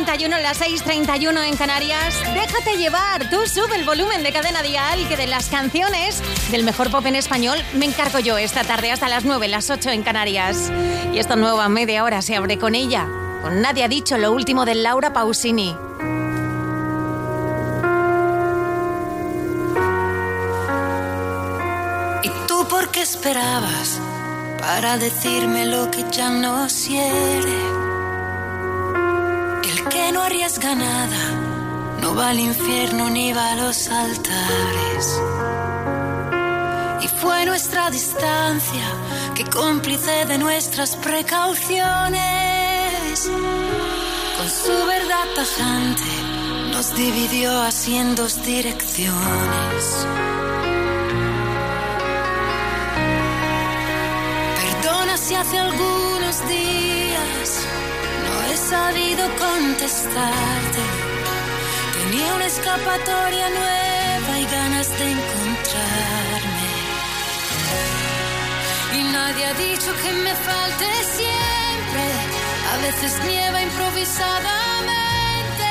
6.31, 0.06 0.42
las 0.42 0.62
6.31 0.62 1.48
en 1.48 1.58
Canarias. 1.58 2.22
Déjate 2.34 2.78
llevar, 2.78 3.28
tú 3.30 3.48
sube 3.48 3.76
el 3.76 3.86
volumen 3.86 4.22
de 4.22 4.32
Cadena 4.32 4.62
Dial, 4.62 5.08
que 5.08 5.18
de 5.18 5.26
las 5.26 5.50
canciones 5.50 6.22
del 6.52 6.64
mejor 6.64 6.92
pop 6.92 7.06
en 7.08 7.16
español 7.16 7.58
me 7.74 7.86
encargo 7.86 8.20
yo 8.20 8.38
esta 8.38 8.64
tarde 8.64 8.92
hasta 8.92 9.10
las 9.10 9.26
9, 9.26 9.48
las 9.48 9.70
8 9.70 9.90
en 9.90 10.04
Canarias. 10.04 10.72
Y 11.12 11.18
esta 11.18 11.36
nueva 11.36 11.70
media 11.70 12.04
hora 12.04 12.22
se 12.22 12.36
abre 12.36 12.60
con 12.60 12.76
ella, 12.76 13.08
con 13.42 13.62
Nadie 13.62 13.84
ha 13.84 13.88
dicho 13.88 14.18
lo 14.18 14.32
último 14.32 14.66
de 14.66 14.76
Laura 14.76 15.12
Pausini. 15.12 15.76
¿Y 22.22 22.30
tú 22.48 22.68
por 22.70 22.92
qué 22.92 23.02
esperabas 23.02 24.00
para 24.60 24.98
decirme 24.98 25.66
lo 25.66 25.90
que 25.90 26.06
ya 26.12 26.30
no 26.30 26.68
quieres? 26.68 27.75
Que 30.28 30.76
no 32.02 32.16
va 32.16 32.30
al 32.30 32.40
infierno 32.40 33.12
ni 33.12 33.32
va 33.32 33.52
a 33.52 33.56
los 33.58 33.88
altares. 33.90 35.22
Y 37.02 37.08
fue 37.08 37.46
nuestra 37.46 37.92
distancia 37.92 38.88
que 39.36 39.46
cómplice 39.46 40.26
de 40.26 40.40
nuestras 40.40 40.96
precauciones. 40.96 43.30
Con 44.38 44.50
su 44.50 44.88
verdad 44.88 45.28
tajante 45.36 46.02
nos 46.72 46.96
dividió 46.96 47.62
así 47.62 47.96
en 47.96 48.16
dos 48.16 48.44
direcciones. 48.44 50.08
Perdona 54.60 55.18
si 55.18 55.36
hace 55.36 55.60
algunos 55.60 56.48
días 56.48 57.68
sabido 58.70 59.24
contestarte. 59.38 60.82
Tenía 61.98 62.34
una 62.34 62.46
escapatoria 62.46 63.50
nueva 63.50 64.34
hay 64.34 64.46
ganas 64.46 64.90
de 65.00 65.06
encontrarme. 65.18 66.70
Y 68.98 69.00
nadie 69.14 69.46
ha 69.46 69.54
dicho 69.54 69.90
que 70.02 70.12
me 70.26 70.34
falte 70.48 70.88
siempre. 71.18 72.04
A 72.74 72.76
veces 72.86 73.12
nieva 73.26 73.62
improvisadamente. 73.62 75.70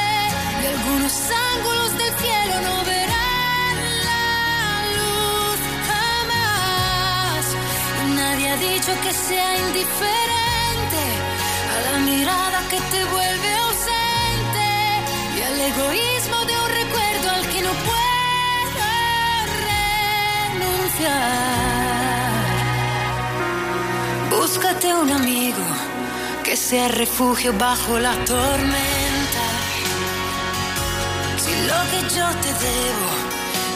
Y 0.62 0.64
algunos 0.74 1.14
ángulos 1.52 1.90
del 1.98 2.12
cielo 2.22 2.54
no 2.68 2.76
verán 2.92 3.76
la 4.08 4.26
luz 4.98 5.58
jamás. 5.90 7.44
Y 8.04 8.06
nadie 8.20 8.46
ha 8.50 8.56
dicho 8.56 8.92
que 9.02 9.12
sea 9.12 9.50
indiferente 9.66 10.33
a 11.76 11.80
la 11.90 11.98
mirada 11.98 12.58
que 12.70 12.80
te 12.92 13.04
vuelve 13.04 13.50
ausente 13.66 14.66
y 15.36 15.38
al 15.48 15.60
egoísmo 15.70 16.38
de 16.48 16.54
un 16.64 16.70
recuerdo 16.80 17.26
al 17.36 17.44
que 17.52 17.60
no 17.62 17.72
puedo 17.88 18.86
renunciar. 20.50 21.34
Búscate 24.30 24.94
un 24.94 25.10
amigo 25.10 25.64
que 26.44 26.56
sea 26.56 26.88
refugio 26.88 27.52
bajo 27.58 27.98
la 27.98 28.14
tormenta. 28.24 29.46
Si 31.44 31.52
lo 31.70 31.80
que 31.90 32.00
yo 32.16 32.26
te 32.42 32.50
debo 32.68 33.10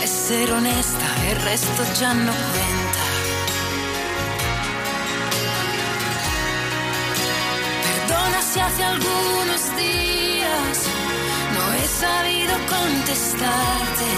es 0.05 0.11
ser 0.11 0.53
honesta, 0.53 1.07
el 1.31 1.37
resto 1.43 1.83
ya 1.99 2.15
no 2.15 2.33
cuenta. 2.33 2.88
Si 8.53 8.61
hace 8.61 8.83
algunos 8.83 9.77
días 9.77 10.79
no 11.55 11.73
he 11.75 11.87
sabido 11.87 12.55
contestarte. 12.77 14.09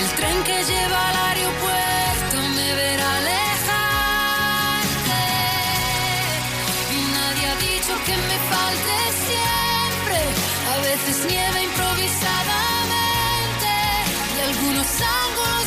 El 0.00 0.08
tren 0.18 0.38
que 0.42 0.64
lleva 0.64 1.08
al 1.10 1.16
aeropuerto 1.28 2.36
me 2.56 2.68
verá 2.74 3.08
alejarte. 3.22 5.22
Nadie 7.14 7.44
ha 7.46 7.56
dicho 7.70 7.92
que 8.06 8.16
me 8.28 8.38
falte 8.52 8.96
siempre. 9.28 10.18
A 10.74 10.76
veces 10.88 11.14
nieva 11.30 11.58
improvisadamente. 11.70 13.72
Y 14.36 14.38
algunos 14.50 14.88
ángulos 15.22 15.66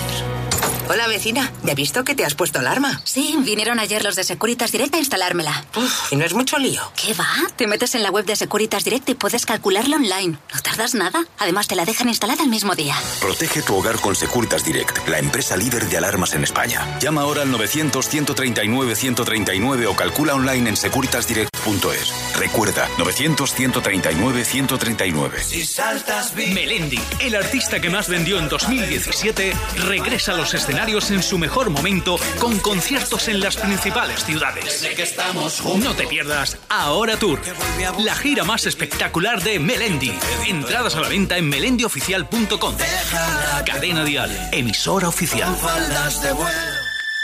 Hola, 0.93 1.07
vecina. 1.07 1.49
¿Ya 1.63 1.71
he 1.71 1.75
visto 1.75 2.03
que 2.03 2.15
te 2.15 2.25
has 2.25 2.35
puesto 2.35 2.59
alarma? 2.59 2.99
Sí, 3.05 3.37
vinieron 3.45 3.79
ayer 3.79 4.03
los 4.03 4.17
de 4.17 4.25
Securitas 4.25 4.73
Direct 4.73 4.93
a 4.95 4.97
instalármela. 4.97 5.63
¿Y 6.11 6.17
no 6.17 6.25
es 6.25 6.33
mucho 6.33 6.57
lío? 6.57 6.81
¿Qué 7.01 7.13
va? 7.13 7.29
Te 7.55 7.65
metes 7.65 7.95
en 7.95 8.03
la 8.03 8.11
web 8.11 8.25
de 8.25 8.35
Securitas 8.35 8.83
Direct 8.83 9.07
y 9.07 9.15
puedes 9.15 9.45
calcularla 9.45 9.95
online. 9.95 10.37
No 10.53 10.61
tardas 10.61 10.93
nada. 10.93 11.25
Además, 11.39 11.69
te 11.69 11.77
la 11.77 11.85
dejan 11.85 12.09
instalada 12.09 12.43
el 12.43 12.49
mismo 12.49 12.75
día. 12.75 12.93
Protege 13.21 13.61
tu 13.61 13.77
hogar 13.77 14.01
con 14.01 14.17
Securitas 14.17 14.65
Direct, 14.65 15.07
la 15.07 15.19
empresa 15.19 15.55
líder 15.55 15.87
de 15.87 15.95
alarmas 15.95 16.33
en 16.33 16.43
España. 16.43 16.85
Llama 16.99 17.21
ahora 17.21 17.43
al 17.43 17.53
900-139-139 17.53 19.87
o 19.87 19.95
calcula 19.95 20.35
online 20.35 20.71
en 20.71 20.75
securitasdirect.es. 20.75 22.35
Recuerda, 22.35 22.89
900-139-139. 22.97 25.41
Si 25.41 25.65
saltas 25.65 26.35
Melendi, 26.35 26.99
el 27.21 27.35
artista 27.35 27.79
que 27.79 27.89
más 27.89 28.09
vendió 28.09 28.39
en 28.39 28.49
2017, 28.49 29.53
regresa 29.85 30.33
a 30.33 30.35
los 30.35 30.53
escenarios 30.53 30.80
en 30.81 31.21
su 31.21 31.37
mejor 31.37 31.69
momento 31.69 32.17
con 32.39 32.57
conciertos 32.57 33.27
en 33.27 33.39
las 33.39 33.55
principales 33.55 34.25
ciudades. 34.25 34.83
No 35.77 35.93
te 35.93 36.07
pierdas 36.07 36.57
Ahora 36.69 37.17
Tour, 37.17 37.39
la 37.99 38.15
gira 38.15 38.43
más 38.43 38.65
espectacular 38.65 39.43
de 39.43 39.59
Melendi. 39.59 40.11
Entradas 40.47 40.95
a 40.95 41.01
la 41.01 41.07
venta 41.07 41.37
en 41.37 41.49
melendioficial.com. 41.49 42.75
Cadena 43.63 44.03
Dial, 44.03 44.49
emisora 44.51 45.07
oficial. 45.07 45.55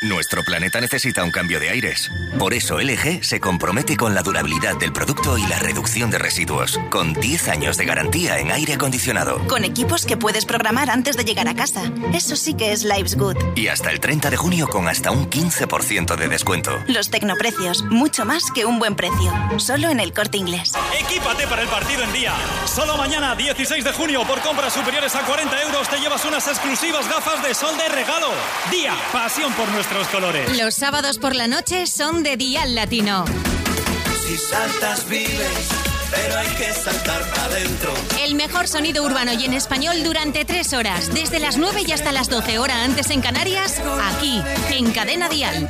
Nuestro 0.04 0.43
planeta 0.43 0.80
necesita 0.80 1.24
un 1.24 1.32
cambio 1.32 1.60
de 1.60 1.72
aires. 1.72 2.12
Por 2.38 2.54
eso 2.54 2.80
LG 2.80 3.24
se 3.24 3.39
compromete 3.39 3.98
con 3.98 4.14
la 4.14 4.22
durabilidad 4.22 4.78
del 4.78 4.93
producto 4.93 5.39
y 5.39 5.41
la 5.48 5.58
reducción 5.58 6.12
de 6.12 6.20
residuos, 6.20 6.80
con 6.91 7.14
10 7.14 7.48
años 7.48 7.78
de 7.78 7.86
garantía 7.86 8.38
en 8.38 8.52
aire 8.52 8.76
acondicionado. 8.76 9.39
Con 9.48 9.66
equipos 9.66 10.06
que 10.06 10.16
puedes 10.16 10.45
programar 10.45 10.91
antes 10.91 11.18
de 11.18 11.26
llegar 11.26 11.48
a 11.48 11.56
casa. 11.56 11.91
Eso 12.14 12.36
sí 12.36 12.54
que 12.54 12.74
es 12.74 12.84
Life's 12.84 13.18
Good. 13.18 13.38
Y 13.56 13.70
hasta 13.70 13.89
el 13.89 14.00
30 14.00 14.30
de 14.30 14.38
junio 14.38 14.68
con 14.68 14.88
hasta 14.88 15.10
un 15.10 15.32
15% 15.32 16.16
de 16.16 16.28
descuento. 16.28 16.80
Los 16.86 17.10
tecnoprecios, 17.10 17.84
mucho 17.86 18.24
más 18.24 18.43
que 18.54 18.66
un 18.66 18.78
buen 18.78 18.95
precio. 18.95 19.34
Solo 19.58 19.89
en 19.89 20.00
el 20.00 20.14
corte 20.14 20.38
inglés. 20.38 20.74
Equípate 21.00 21.48
para 21.48 21.64
el 21.64 21.70
partido 21.70 22.04
en 22.04 22.14
día. 22.14 22.36
Solo 22.68 22.98
mañana, 22.98 23.36
16 23.36 23.84
de 23.84 23.93
junio, 23.93 24.22
por 24.28 24.41
compras 24.41 24.74
superiores 24.74 25.16
a 25.16 25.22
40 25.22 25.60
euros, 25.64 25.89
te 25.89 25.98
llevas 26.00 26.24
unas 26.24 26.48
exclusivas 26.48 27.10
gafas 27.10 27.41
de 27.41 27.56
sol 27.56 27.76
de 27.80 27.88
regalo. 27.88 28.30
Día, 28.70 28.93
pasión 29.12 29.52
por 29.54 29.68
nuestros 29.94 30.08
colores. 30.08 30.58
Los 30.58 30.76
sábados 30.76 31.18
por 31.18 31.36
la 31.36 31.48
noche 31.48 31.88
son 31.88 32.24
de 32.24 32.36
Dial 32.36 32.76
Latino. 32.76 33.24
Si 34.26 34.38
saltas 34.38 35.08
vives, 35.08 35.70
pero 36.12 36.38
hay 36.38 36.48
que 36.56 36.74
saltar 36.74 37.22
para 37.30 37.46
adentro. 37.46 37.94
El 38.22 38.36
mejor 38.36 38.68
sonido 38.68 39.04
urbano 39.06 39.32
y 39.34 39.46
en 39.46 39.54
español 39.54 40.04
durante 40.04 40.44
tres 40.44 40.74
horas, 40.74 41.14
desde 41.14 41.40
las 41.40 41.58
9 41.58 41.84
y 41.88 41.92
hasta 41.94 42.12
las 42.12 42.30
12 42.30 42.60
horas 42.60 42.78
antes 42.84 43.10
en 43.12 43.22
Canarias, 43.22 43.82
aquí, 44.04 44.42
en 44.72 44.92
Cadena 44.92 45.30
Dial. 45.30 45.56
El 45.56 45.70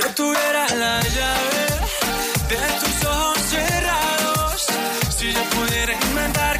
Yo 0.00 0.08
tuviera 0.14 0.66
la 0.76 1.00
llave 1.02 1.66
de 2.48 2.56
tus 2.80 3.04
ojos 3.04 3.38
cerrados, 3.50 4.66
si 5.14 5.30
yo 5.30 5.42
pudiera 5.50 5.92
inventar 5.92 6.59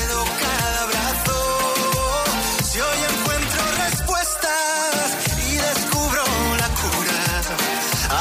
si 2.71 2.79
hoy 2.79 2.99
encuentro 3.03 3.61
respuestas 3.83 5.17
y 5.37 5.55
descubro 5.55 6.23
la 6.57 6.69
cura, 6.81 7.21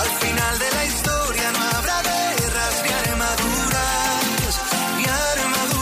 al 0.01 0.09
final 0.19 0.59
de 0.59 0.71
la 0.73 0.85
historia 0.87 1.53
no 1.53 1.61
habrá 1.79 2.03
guerras 2.03 2.83
ni 2.83 2.91
armaduras, 3.11 4.55
ni 4.97 5.05
armaduras. 5.05 5.79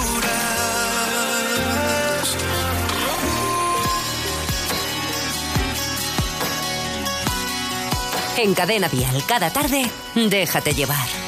En 8.36 8.54
Cadena 8.54 8.88
Dial, 8.90 9.24
cada 9.26 9.50
tarde, 9.50 9.90
déjate 10.14 10.74
llevar. 10.74 11.27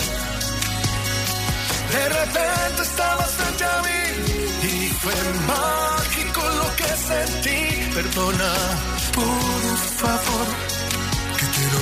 De 1.91 2.09
repente 2.09 2.81
estabas 2.83 3.31
frente 3.31 3.63
a 3.65 3.81
mí 3.87 4.03
y 4.63 4.87
fue 5.01 5.13
mágico 5.45 6.41
lo 6.61 6.75
que 6.77 6.91
sentí. 7.09 7.93
Perdona, 7.93 8.53
por 9.13 9.77
favor, 9.99 10.47
que 11.37 11.45
te 11.55 11.63
lo 11.73 11.81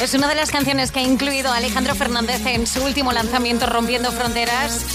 Es 0.00 0.14
una 0.14 0.28
de 0.28 0.34
las 0.34 0.50
canciones 0.50 0.92
que 0.92 1.00
ha 1.00 1.02
incluido 1.02 1.52
Alejandro 1.52 1.94
Fernández 1.94 2.40
en 2.46 2.66
su 2.66 2.82
último 2.82 3.12
lanzamiento 3.12 3.66
Rompiendo 3.66 4.10
Fronteras. 4.10 4.86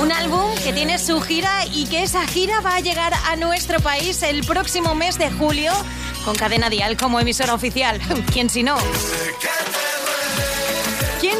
Un 0.00 0.12
álbum 0.12 0.54
que 0.62 0.72
tiene 0.72 1.00
su 1.00 1.20
gira 1.20 1.66
y 1.66 1.86
que 1.86 2.04
esa 2.04 2.24
gira 2.24 2.60
va 2.60 2.76
a 2.76 2.80
llegar 2.80 3.12
a 3.26 3.34
nuestro 3.34 3.80
país 3.80 4.22
el 4.22 4.44
próximo 4.46 4.94
mes 4.94 5.18
de 5.18 5.28
julio 5.32 5.72
con 6.24 6.36
Cadena 6.36 6.70
Dial 6.70 6.96
como 6.96 7.18
emisora 7.18 7.52
oficial. 7.52 8.00
¿Quién 8.32 8.48
si 8.48 8.62
no? 8.62 8.76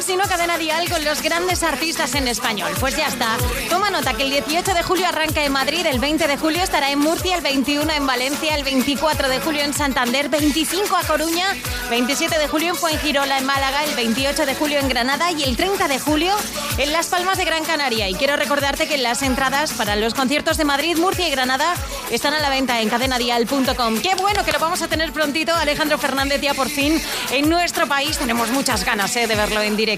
¿Quién 0.09 0.21
si 0.21 0.25
no 0.25 0.31
cadena 0.31 0.57
dial 0.57 0.89
con 0.89 1.05
los 1.05 1.21
grandes 1.21 1.63
artistas 1.63 2.15
en 2.15 2.29
español? 2.29 2.73
Pues 2.81 2.97
ya 2.97 3.09
está. 3.09 3.37
Toma 3.69 3.91
nota 3.91 4.15
que 4.15 4.23
el 4.23 4.31
18 4.31 4.73
de 4.73 4.83
julio 4.83 5.07
arranca 5.07 5.45
en 5.45 5.53
Madrid, 5.53 5.85
el 5.85 5.99
20 5.99 6.27
de 6.27 6.39
julio 6.39 6.63
estará 6.63 6.91
en 6.91 6.99
Murcia, 6.99 7.37
el 7.37 7.43
21 7.43 7.93
en 7.93 8.07
Valencia, 8.07 8.57
el 8.57 8.65
24 8.65 9.29
de 9.29 9.39
julio 9.41 9.61
en 9.61 9.75
Santander, 9.75 10.31
25 10.31 10.97
a 10.97 11.03
Coruña, 11.03 11.55
27 11.91 12.39
de 12.39 12.49
julio 12.49 12.71
en 12.71 12.77
Fuengirola, 12.77 13.37
en 13.37 13.45
Málaga, 13.45 13.85
el 13.85 13.95
28 13.97 14.47
de 14.47 14.55
julio 14.55 14.79
en 14.79 14.89
Granada 14.89 15.31
y 15.31 15.43
el 15.43 15.59
30 15.59 15.89
de 15.89 15.99
julio 15.99 16.35
en 16.79 16.91
Las 16.91 17.09
Palmas 17.09 17.37
de 17.37 17.45
Gran 17.45 17.65
Canaria. 17.65 18.09
Y 18.09 18.15
quiero 18.15 18.37
recordarte 18.37 18.89
que 18.89 18.97
las 18.97 19.21
entradas 19.21 19.73
para 19.73 19.95
los 19.95 20.15
conciertos 20.15 20.57
de 20.57 20.65
Madrid, 20.65 20.97
Murcia 20.97 21.29
y 21.29 21.31
Granada 21.31 21.75
están 22.11 22.33
a 22.33 22.41
la 22.41 22.49
venta 22.49 22.81
en 22.81 22.89
cadenadial.com. 22.89 24.01
Qué 24.01 24.15
bueno 24.15 24.43
que 24.43 24.53
lo 24.53 24.59
vamos 24.59 24.81
a 24.81 24.89
tener 24.89 25.13
prontito, 25.13 25.55
Alejandro 25.55 25.99
Fernández, 25.99 26.41
ya 26.41 26.55
por 26.55 26.71
fin 26.71 26.99
en 27.31 27.51
nuestro 27.51 27.87
país. 27.87 28.17
Tenemos 28.17 28.49
muchas 28.53 28.87
ganas 28.87 29.15
eh, 29.17 29.27
de 29.27 29.35
verlo 29.35 29.61
en 29.61 29.77
directo. 29.77 29.98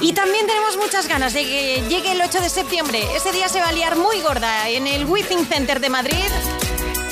Y 0.00 0.12
también 0.12 0.46
tenemos 0.46 0.76
muchas 0.76 1.08
ganas 1.08 1.32
de 1.32 1.42
que 1.44 1.82
llegue 1.88 2.12
el 2.12 2.20
8 2.20 2.40
de 2.40 2.48
septiembre. 2.48 3.02
Ese 3.16 3.32
día 3.32 3.48
se 3.48 3.60
va 3.60 3.68
a 3.68 3.72
liar 3.72 3.96
muy 3.96 4.20
gorda 4.20 4.68
en 4.68 4.86
el 4.86 5.04
Withing 5.06 5.46
Center 5.46 5.80
de 5.80 5.88
Madrid. 5.88 6.24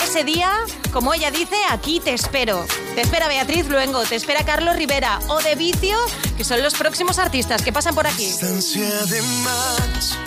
Ese 0.02 0.24
día, 0.24 0.52
como 0.92 1.14
ella 1.14 1.30
dice, 1.30 1.56
aquí 1.70 2.00
te 2.00 2.12
espero. 2.12 2.66
Te 2.94 3.00
espera 3.00 3.28
Beatriz 3.28 3.66
Luengo, 3.68 4.02
te 4.04 4.16
espera 4.16 4.44
Carlos 4.44 4.76
Rivera 4.76 5.18
o 5.28 5.40
De 5.40 5.54
Vicio, 5.54 5.96
que 6.36 6.44
son 6.44 6.62
los 6.62 6.74
próximos 6.74 7.18
artistas 7.18 7.62
que 7.62 7.72
pasan 7.72 7.94
por 7.94 8.06
aquí. 8.06 8.30
de 8.30 9.22
más, 9.22 10.18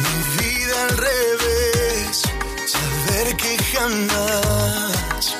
mi 0.00 0.42
vida 0.42 0.82
al 0.88 0.96
revés, 0.96 2.22
saber 2.66 3.36
que 3.36 3.58
jamás 3.72 5.36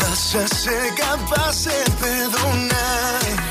vas 0.00 0.34
a 0.34 0.48
ser 0.48 0.94
capaz 0.96 1.64
de 1.64 1.84
perdonar 2.00 3.45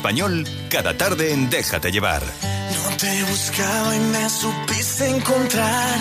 español 0.00 0.46
cada 0.70 0.96
tarde 0.96 1.34
en 1.34 1.50
Déjate 1.50 1.92
llevar. 1.92 2.22
No 2.22 2.96
te 2.96 3.22
buscaba 3.24 3.94
y 3.94 4.00
me 4.00 4.30
supiste 4.30 5.10
encontrar. 5.10 5.98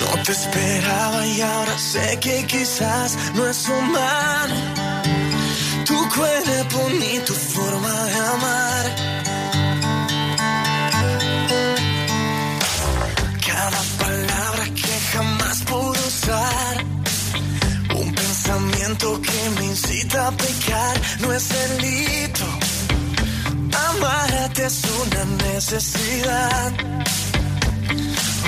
No 0.00 0.22
te 0.22 0.30
esperaba 0.30 1.26
y 1.26 1.40
ahora 1.40 1.76
sé 1.76 2.18
que 2.20 2.46
quizás 2.46 3.18
no 3.34 3.48
es 3.48 3.68
humano. 3.68 4.54
Tu 5.86 5.98
cuerpo 6.16 6.78
ni 7.00 7.18
tu 7.26 7.34
forma 7.34 7.94
de 8.04 8.14
amar. 8.14 8.47
Pensamiento 18.48 19.20
que 19.20 19.50
me 19.60 19.66
incita 19.66 20.28
a 20.28 20.30
pecar 20.30 21.00
no 21.20 21.32
es 21.34 21.48
delito 21.48 22.46
Amarte 23.90 24.64
es 24.64 24.82
una 25.02 25.52
necesidad. 25.52 26.72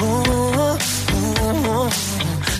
Oh, 0.00 0.78
oh, 1.42 1.88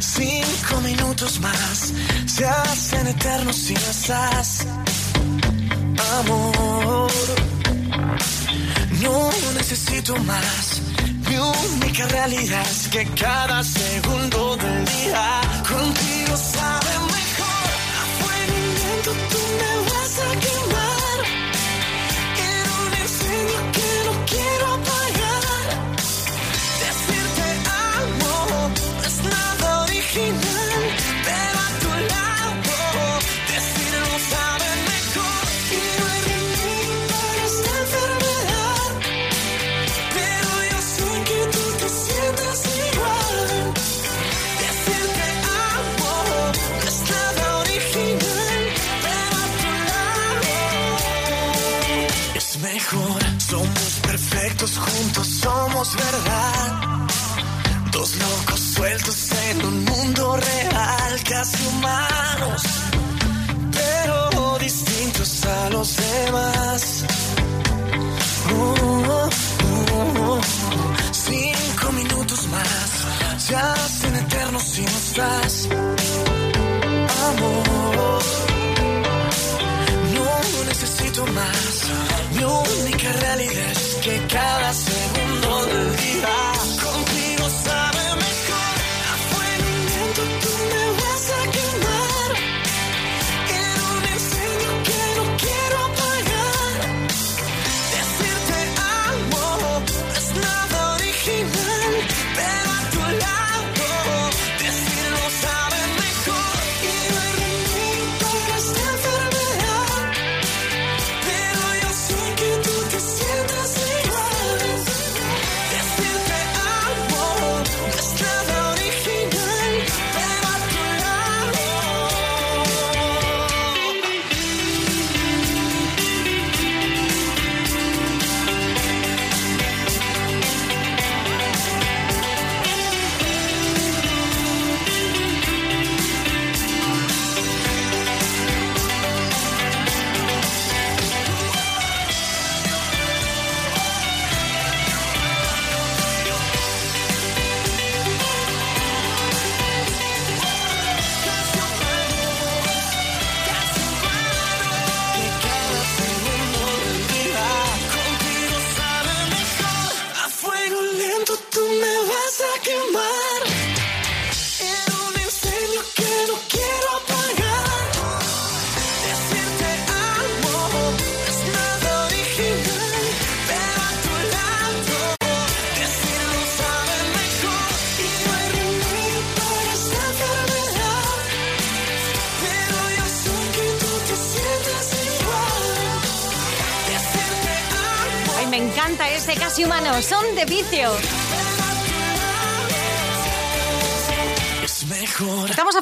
Cinco 0.00 0.80
minutos 0.82 1.40
más 1.40 1.92
se 2.26 2.44
hacen 2.44 3.06
eternos 3.06 3.56
si 3.56 3.74
estás. 3.74 4.66
Amor, 6.18 7.10
no 9.02 9.30
necesito 9.54 10.14
más. 10.24 10.82
Mi 11.28 11.36
única 11.36 12.06
realidad 12.08 12.66
es 12.70 12.88
que 12.88 13.04
cada 13.06 13.64
segundo 13.64 14.56
del 14.56 14.84
día 14.84 15.40
contigo 15.68 16.36
perfectos 54.60 54.78
juntos, 54.78 55.26
somos 55.42 55.96
verdad. 55.96 57.06
Dos 57.92 58.16
locos 58.16 58.60
sueltos 58.74 59.32
en 59.50 59.64
un 59.64 59.84
mundo 59.84 60.36
real, 60.36 61.22
casi 61.28 61.66
humanos, 61.66 62.62
pero 63.72 64.58
distintos 64.58 65.44
a 65.46 65.70
los 65.70 65.96
demás. 65.96 67.04
Cinco 71.12 71.92
minutos 71.92 72.46
más, 72.48 73.48
ya 73.48 73.72
hacen 73.72 74.16
eternos 74.16 74.62
si 74.62 74.82
no 74.82 74.88
estás. 74.90 75.68
Amor, 77.28 78.09
Mi 81.26 82.44
única 82.44 83.12
realidad 83.12 83.70
es 83.72 83.98
que 84.02 84.26
cada 84.26 84.72
segundo 84.72 85.66
del 85.66 85.96
día 85.96 86.59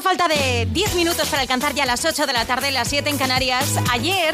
falta 0.09 0.27
de 0.27 0.65
10 0.71 0.95
minutos 0.95 1.29
para 1.29 1.43
alcanzar 1.43 1.75
ya 1.75 1.85
las 1.85 2.03
8 2.03 2.25
de 2.25 2.33
la 2.33 2.43
tarde, 2.45 2.71
las 2.71 2.87
7 2.87 3.11
en 3.11 3.19
Canarias. 3.19 3.75
Ayer, 3.91 4.33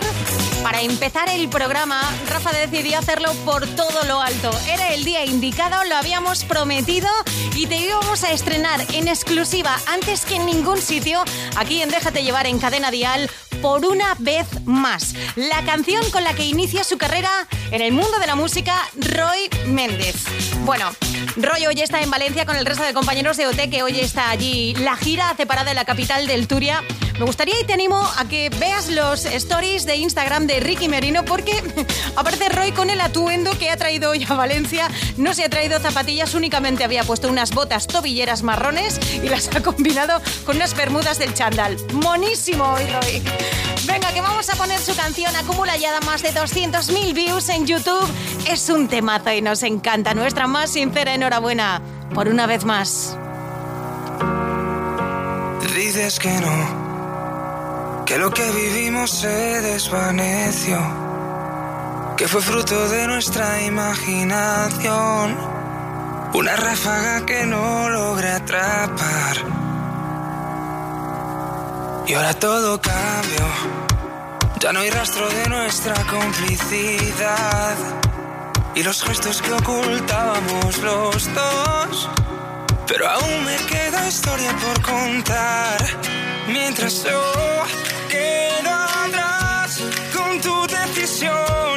para 0.65 0.81
empezar 0.81 1.29
el 1.29 1.47
programa, 1.47 2.01
Rafa 2.27 2.51
decidió 2.51 2.97
hacerlo 2.97 3.31
por 3.45 3.67
todo 3.75 4.03
lo 4.05 4.19
alto. 4.19 4.49
Era 4.67 4.95
el 4.95 5.05
día 5.05 5.23
indicado, 5.23 5.83
lo 5.83 5.95
habíamos 5.95 6.43
prometido 6.43 7.07
y 7.53 7.67
te 7.67 7.75
íbamos 7.75 8.23
a 8.23 8.31
estrenar 8.31 8.83
en 8.93 9.07
exclusiva, 9.07 9.77
antes 9.85 10.25
que 10.25 10.37
en 10.37 10.47
ningún 10.47 10.81
sitio, 10.81 11.23
aquí 11.55 11.83
en 11.83 11.89
Déjate 11.91 12.23
llevar 12.23 12.47
en 12.47 12.57
Cadena 12.57 12.89
Dial, 12.89 13.29
por 13.61 13.85
una 13.85 14.15
vez 14.17 14.47
más. 14.65 15.13
La 15.35 15.63
canción 15.65 16.03
con 16.09 16.23
la 16.23 16.33
que 16.33 16.45
inicia 16.45 16.83
su 16.83 16.97
carrera 16.97 17.29
en 17.69 17.83
el 17.83 17.91
mundo 17.91 18.17
de 18.19 18.25
la 18.25 18.35
música, 18.35 18.75
Roy 18.95 19.47
Méndez. 19.67 20.15
Bueno, 20.65 20.89
Roy 21.35 21.67
hoy 21.67 21.79
está 21.79 22.01
en 22.01 22.09
Valencia 22.09 22.47
con 22.47 22.55
el 22.55 22.65
resto 22.65 22.83
de 22.83 22.93
compañeros 22.93 23.37
de 23.37 23.45
OT 23.45 23.69
que 23.69 23.83
hoy 23.83 23.99
está 23.99 24.31
allí. 24.31 24.73
La 24.79 24.95
gira 24.95 25.29
hace 25.29 25.45
parada 25.45 25.69
en 25.69 25.75
la 25.75 25.85
capital 25.85 26.25
del 26.25 26.47
Turia. 26.47 26.83
Me 27.17 27.25
gustaría 27.25 27.59
y 27.61 27.63
te 27.63 27.73
animo 27.73 27.97
a 28.17 28.27
que 28.27 28.49
veas 28.49 28.89
los 28.89 29.25
stories 29.25 29.85
de 29.85 29.95
Instagram 29.95 30.47
de 30.47 30.59
Ricky 30.59 30.89
Merino 30.89 31.23
porque 31.23 31.53
aparte 32.15 32.49
Roy 32.49 32.71
con 32.73 32.89
el 32.89 32.99
atuendo 32.99 33.57
que 33.57 33.69
ha 33.69 33.77
traído 33.77 34.11
hoy 34.11 34.25
a 34.27 34.33
Valencia 34.33 34.89
no 35.15 35.33
se 35.33 35.45
ha 35.45 35.49
traído 35.49 35.79
zapatillas, 35.79 36.33
únicamente 36.33 36.83
había 36.83 37.03
puesto 37.03 37.29
unas 37.29 37.51
botas 37.51 37.87
tobilleras 37.87 38.43
marrones 38.43 38.99
y 39.23 39.29
las 39.29 39.47
ha 39.55 39.63
combinado 39.63 40.21
con 40.45 40.57
unas 40.57 40.75
bermudas 40.75 41.17
del 41.17 41.33
chandal. 41.33 41.77
Monísimo 41.93 42.65
hoy 42.65 42.83
Roy. 42.87 43.23
Venga, 43.85 44.11
que 44.13 44.21
vamos 44.21 44.49
a 44.49 44.55
poner 44.55 44.79
su 44.79 44.95
canción. 44.95 45.33
Acumula 45.35 45.77
ya 45.77 45.99
más 46.01 46.21
de 46.21 46.33
200.000 46.33 47.13
views 47.13 47.49
en 47.49 47.65
YouTube. 47.65 48.07
Es 48.49 48.69
un 48.69 48.87
temazo 48.87 49.31
y 49.31 49.41
nos 49.41 49.63
encanta. 49.63 50.13
Nuestra 50.13 50.47
más 50.47 50.71
sincera 50.71 51.13
enhorabuena 51.13 51.81
por 52.13 52.27
una 52.27 52.45
vez 52.45 52.65
más. 52.65 53.17
Dices 55.75 56.19
que 56.19 56.29
no, 56.29 56.84
que 58.05 58.17
lo 58.19 58.29
que 58.29 58.51
vivimos 58.51 59.09
se 59.09 59.61
desvaneció, 59.61 60.79
que 62.15 62.27
fue 62.27 62.39
fruto 62.41 62.87
de 62.89 63.07
nuestra 63.07 63.63
imaginación, 63.63 65.35
una 66.33 66.55
ráfaga 66.55 67.25
que 67.25 67.45
no 67.47 67.89
logré 67.89 68.29
atrapar. 68.29 69.37
Y 72.05 72.13
ahora 72.13 72.35
todo 72.35 72.79
cambió, 72.79 73.47
ya 74.59 74.71
no 74.71 74.81
hay 74.81 74.91
rastro 74.91 75.27
de 75.27 75.49
nuestra 75.49 75.95
complicidad 76.05 77.75
y 78.75 78.83
los 78.83 79.01
gestos 79.03 79.41
que 79.41 79.51
ocultábamos 79.51 80.77
los 80.77 81.33
dos. 81.33 82.09
Pero 82.87 83.09
aún 83.09 83.45
me 83.45 83.55
queda 83.65 84.07
historia 84.07 84.55
por 84.57 84.79
contar. 84.83 85.83
Mientras 86.47 87.03
yo 87.03 87.55
quedo 88.15 88.73
atrás 89.05 89.69
con 90.15 90.31
tu 90.41 90.55
decisión 90.67 91.74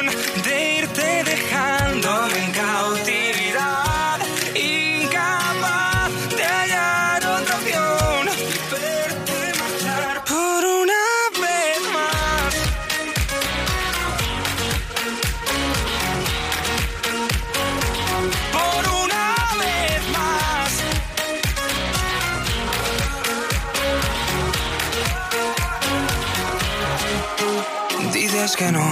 que 28.59 28.71
no. 28.73 28.89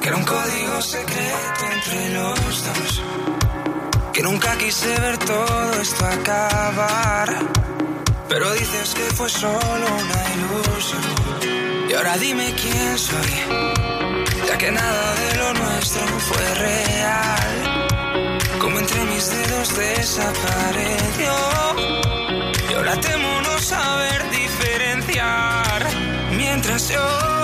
Que 0.00 0.08
era 0.08 0.16
un 0.16 0.24
código 0.24 0.80
secreto 0.82 1.62
entre 1.72 2.00
los 2.10 2.64
dos. 2.66 3.02
Que 4.12 4.22
nunca 4.22 4.56
quise 4.56 4.90
ver 5.00 5.18
todo 5.18 5.72
esto 5.80 6.06
acabar. 6.06 7.28
Pero 8.28 8.52
dices 8.52 8.94
que 8.94 9.06
fue 9.16 9.28
solo 9.28 9.86
una 10.02 10.20
ilusión. 10.34 11.02
Y 11.88 11.92
ahora 11.94 12.16
dime 12.18 12.54
quién 12.62 12.98
soy. 12.98 13.32
Ya 14.48 14.58
que 14.58 14.70
nada 14.70 15.14
de 15.22 15.30
lo 15.40 15.54
nuestro 15.54 16.06
fue 16.28 16.46
real. 16.66 17.56
Como 18.60 18.78
entre 18.78 19.00
mis 19.06 19.24
dedos 19.28 19.76
desapareció. 19.76 21.34
Y 22.70 22.74
ahora 22.74 22.94
temo 23.00 23.40
no 23.40 23.58
saber 23.58 24.30
diferenciar. 24.30 25.80
Mientras 26.36 26.88
yo 26.88 27.34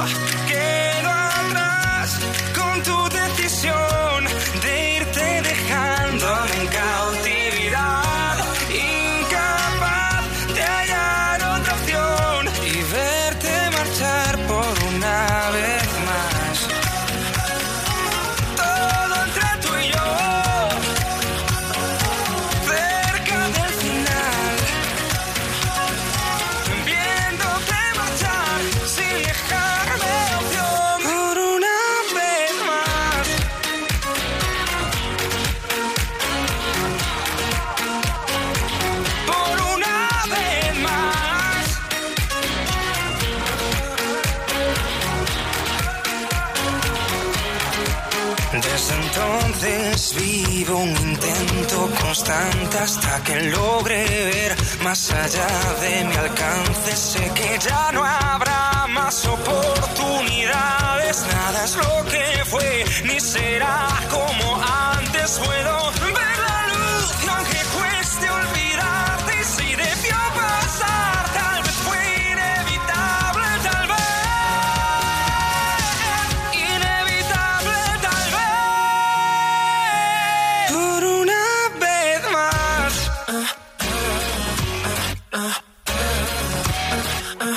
logre 53.42 54.04
ver 54.04 54.56
más 54.82 55.10
allá 55.10 55.46
de 55.80 56.04
mi 56.04 56.16
alcance. 56.16 56.96
Sé 56.96 57.30
que 57.34 57.58
ya 57.58 57.92
no 57.92 58.04
habrá 58.04 58.86
más 58.88 59.26
oportunidades. 59.26 61.24
Nada 61.34 61.64
es 61.64 61.76
lo 61.76 62.04
que 62.04 62.44
fue, 62.44 62.84
ni 63.04 63.20
será 63.20 63.88
como 64.10 64.60
antes. 64.62 65.38
Puedo 65.44 65.92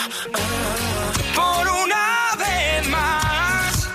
Por 0.04 1.68
una 1.70 2.36
vez 2.38 2.90
más 2.90 3.88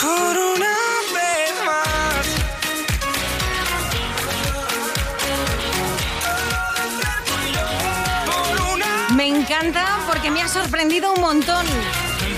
Por 0.00 0.38
una 0.38 0.76
vez 1.12 1.54
más 1.66 2.26
Me 9.16 9.26
encanta 9.26 9.98
porque 10.06 10.30
me 10.30 10.42
ha 10.42 10.48
sorprendido 10.48 11.14
un 11.14 11.20
montón. 11.20 11.66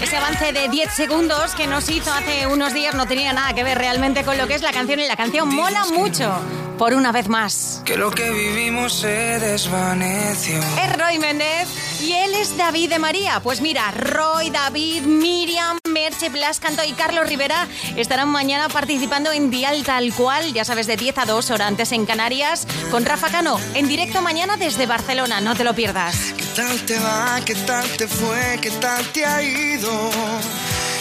Ese 0.01 0.17
avance 0.17 0.55
de 0.55 0.71
10 0.71 0.91
segundos 0.91 1.55
que 1.55 1.67
nos 1.67 1.91
hizo 1.91 2.11
hace 2.11 2.47
unos 2.47 2.73
días 2.73 2.95
no 2.95 3.05
tenía 3.05 3.35
nada 3.35 3.53
que 3.53 3.63
ver 3.63 3.77
realmente 3.77 4.25
con 4.25 4.39
lo 4.39 4.47
que 4.47 4.55
es 4.55 4.63
la 4.63 4.73
canción 4.73 5.01
y 5.01 5.07
la 5.07 5.17
canción 5.17 5.55
mola 5.55 5.85
mucho. 5.85 6.33
Por 6.79 6.95
una 6.95 7.13
vez 7.13 7.29
más. 7.29 7.70
Que 7.91 7.97
lo 7.97 8.13
que 8.13 8.31
vivimos 8.31 9.01
se 9.01 9.41
desvaneció 9.41 10.61
Es 10.61 10.97
Roy 10.97 11.19
Méndez 11.19 11.67
y 12.01 12.13
él 12.13 12.35
es 12.35 12.57
David 12.57 12.89
de 12.89 13.01
María. 13.01 13.41
Pues 13.41 13.61
mira, 13.61 13.91
Roy, 13.91 14.51
David, 14.51 15.03
Miriam, 15.03 15.77
Merche 15.89 16.29
Blascanto 16.29 16.85
y 16.85 16.93
Carlos 16.93 17.29
Rivera 17.29 17.67
estarán 17.97 18.29
mañana 18.29 18.69
participando 18.69 19.33
en 19.33 19.51
Dial 19.51 19.83
Tal 19.83 20.13
Cual, 20.13 20.53
ya 20.53 20.65
sabes, 20.65 20.87
de 20.87 20.97
10 20.97 21.19
a 21.19 21.25
2 21.25 21.51
horas 21.51 21.67
antes 21.67 21.91
en 21.91 22.07
Canarias, 22.07 22.65
con 22.93 23.05
Rafa 23.05 23.29
Cano, 23.29 23.59
en 23.75 23.89
directo 23.89 24.23
mañana 24.23 24.57
desde 24.57 24.87
Barcelona. 24.87 25.41
No 25.41 25.57
te 25.57 25.65
lo 25.65 25.75
pierdas. 25.75 26.15
¿Qué 26.39 26.45
tal 26.55 26.79
te 26.87 26.97
va? 26.97 27.41
¿Qué 27.45 27.57
tal 27.57 27.89
te 27.97 28.07
fue? 28.07 28.61
¿Qué 28.63 28.71
tal 28.71 29.05
te 29.07 29.25
ha 29.25 29.43
ido? 29.43 30.11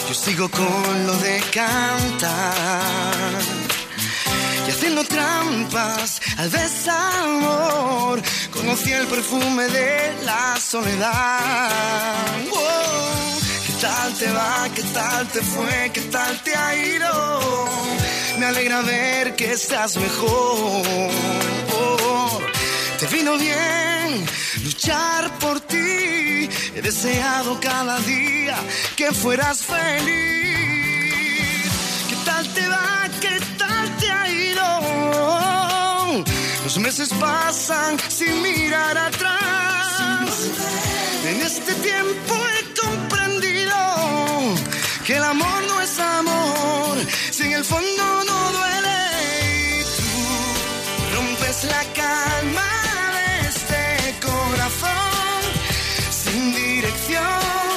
Yo 0.08 0.14
sigo 0.14 0.48
con 0.48 1.06
lo 1.06 1.16
de 1.18 1.40
cantar. 1.52 2.40
Haciendo 4.80 5.04
trampas 5.04 6.22
al 6.38 6.50
desamor, 6.50 8.22
conocí 8.50 8.90
el 8.90 9.06
perfume 9.08 9.68
de 9.68 10.16
la 10.24 10.58
soledad. 10.58 11.68
Wow. 12.48 12.60
¿Qué 13.66 13.72
tal 13.78 14.14
te 14.14 14.32
va? 14.32 14.68
¿Qué 14.74 14.82
tal 14.84 15.26
te 15.28 15.42
fue? 15.42 15.90
¿Qué 15.92 16.00
tal 16.00 16.42
te 16.42 16.56
ha 16.56 16.74
ido? 16.74 17.68
Me 18.38 18.46
alegra 18.46 18.80
ver 18.80 19.36
que 19.36 19.52
estás 19.52 19.98
mejor. 19.98 20.82
Oh, 21.74 22.40
te 22.98 23.06
vino 23.08 23.36
bien 23.36 24.24
luchar 24.64 25.30
por 25.40 25.60
ti. 25.60 26.48
He 26.74 26.80
deseado 26.80 27.60
cada 27.60 27.98
día 28.00 28.56
que 28.96 29.12
fueras 29.12 29.58
feliz. 29.62 30.40
¿Qué 32.08 32.16
tal 32.24 32.48
te 32.54 32.66
va? 32.66 33.10
¿Qué 33.20 33.38
tal 33.58 33.79
Los 36.70 36.78
meses 36.78 37.08
pasan 37.18 37.98
sin 38.08 38.42
mirar 38.42 38.96
atrás. 38.96 40.50
En 41.24 41.40
este 41.42 41.74
tiempo 41.74 42.34
he 42.52 42.80
comprendido 42.80 43.74
que 45.04 45.16
el 45.16 45.24
amor 45.24 45.62
no 45.66 45.80
es 45.80 45.98
amor, 45.98 46.98
si 47.32 47.42
en 47.42 47.52
el 47.54 47.64
fondo 47.64 48.24
no 48.24 48.52
duele. 48.52 48.98
Y 49.78 49.82
tú 49.82 51.16
rompes 51.16 51.64
la 51.64 51.82
calma 52.00 52.70
de 53.16 53.48
este 53.48 54.14
corazón, 54.24 55.40
sin 56.22 56.54
dirección, 56.54 57.72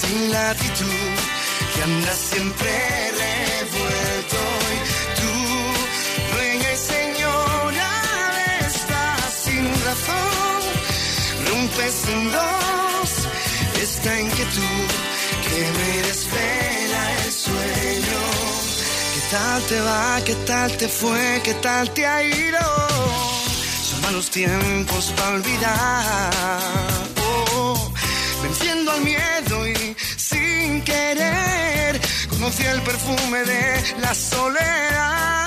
sin 0.00 0.32
latitud, 0.32 1.14
que 1.72 1.82
anda 1.84 2.12
siempre 2.14 3.08
dos 11.78 13.28
esta 13.80 14.20
inquietud 14.20 14.88
que 15.48 15.60
me 15.78 16.02
desvela 16.08 17.24
el 17.24 17.32
sueño. 17.32 18.20
¿Qué 19.14 19.20
tal 19.30 19.62
te 19.62 19.80
va? 19.80 20.20
¿Qué 20.24 20.34
tal 20.46 20.76
te 20.76 20.88
fue? 20.88 21.40
¿Qué 21.44 21.54
tal 21.54 21.88
te 21.94 22.04
ha 22.04 22.22
ido? 22.22 22.58
Son 23.88 24.00
malos 24.02 24.28
tiempos 24.30 25.12
para 25.16 25.36
olvidar. 25.36 26.32
Oh, 27.54 27.92
venciendo 28.42 28.90
al 28.90 29.02
miedo 29.02 29.68
y 29.68 29.96
sin 30.16 30.82
querer 30.82 32.00
conocí 32.28 32.64
el 32.64 32.82
perfume 32.82 33.44
de 33.44 33.94
la 34.00 34.14
soledad. 34.14 35.37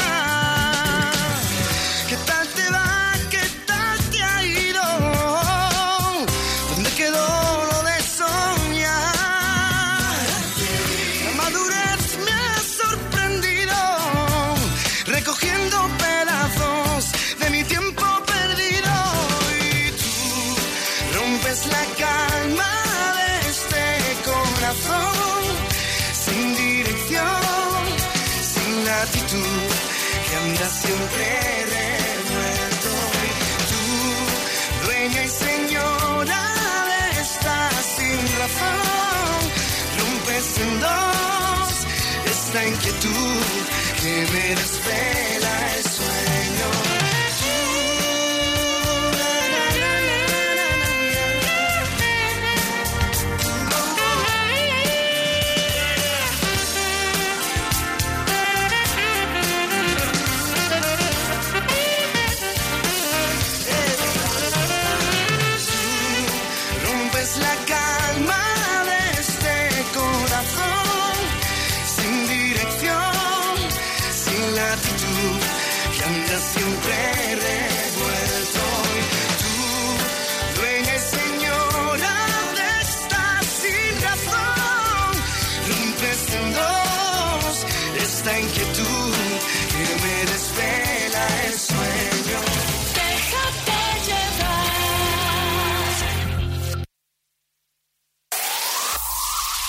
Que 44.52 44.56
me 44.56 44.56
desvela 44.56 45.31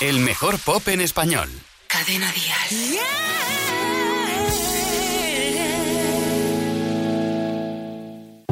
El 0.03 0.19
mejor 0.19 0.59
pop 0.59 0.85
en 0.89 0.99
español. 0.99 1.49
Cadena 1.87 2.29
Dial. 2.33 2.99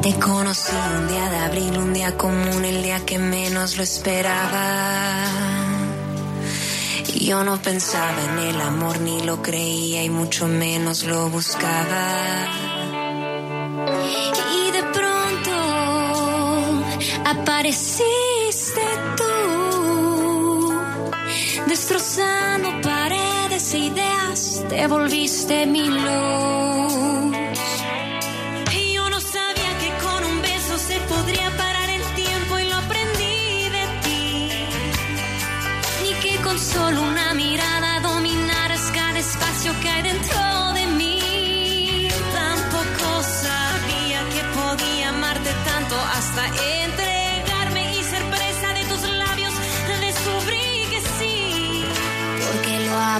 Te 0.00 0.14
conocí 0.18 0.72
un 0.96 1.08
día 1.08 1.28
de 1.28 1.36
abril, 1.36 1.76
un 1.76 1.92
día 1.92 2.16
común, 2.16 2.64
el 2.64 2.82
día 2.82 3.04
que 3.04 3.18
menos 3.18 3.76
lo 3.76 3.82
esperaba. 3.82 5.26
Yo 7.20 7.44
no 7.44 7.60
pensaba 7.60 8.24
en 8.30 8.38
el 8.38 8.58
amor, 8.58 9.00
ni 9.00 9.20
lo 9.20 9.42
creía 9.42 10.02
y 10.04 10.08
mucho 10.08 10.48
menos 10.48 11.04
lo 11.04 11.28
buscaba. 11.28 12.48
Y 14.58 14.70
de 14.70 14.82
pronto 14.84 15.52
apareciste 17.26 18.84
tú, 19.18 19.21
destrozando 21.72 22.68
paredes 22.82 23.72
e 23.72 23.78
ideas, 23.78 24.62
te 24.68 24.86
volviste 24.86 25.64
mi 25.64 25.88
luz. 25.88 27.34
Y 28.78 28.92
yo 28.92 29.08
no 29.08 29.18
sabía 29.18 29.72
que 29.80 29.90
con 30.04 30.22
un 30.30 30.42
beso 30.42 30.76
se 30.76 31.00
podría 31.12 31.48
parar 31.56 31.88
el 31.88 32.04
tiempo 32.14 32.58
y 32.58 32.64
lo 32.68 32.76
aprendí 32.76 33.70
de 33.76 33.84
ti. 34.04 34.50
Ni 36.02 36.12
que 36.22 36.36
con 36.42 36.58
solo 36.58 37.00
una 37.00 37.32
mirada 37.32 37.71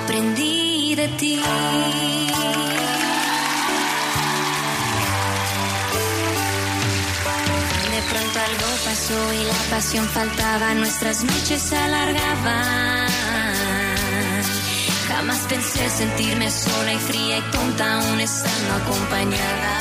aprendí 0.05 0.95
de 0.95 1.09
ti. 1.09 1.37
De 7.95 8.03
pronto 8.11 8.37
algo 8.49 8.69
pasó 8.85 9.33
y 9.33 9.45
la 9.45 9.61
pasión 9.71 10.07
faltaba, 10.09 10.75
nuestras 10.75 11.25
noches 11.25 11.63
se 11.63 11.77
alargaban. 11.77 13.11
Jamás 15.09 15.41
pensé 15.49 15.89
sentirme 15.91 16.51
sola 16.51 16.93
y 16.93 16.99
fría 16.99 17.39
y 17.39 17.43
tonta, 17.53 17.95
aún 17.95 18.21
estando 18.21 18.75
acompañada. 18.75 19.73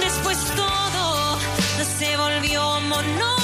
Después 0.00 0.38
todo 0.56 1.38
se 1.98 2.16
volvió 2.16 2.80
monótono. 2.80 3.37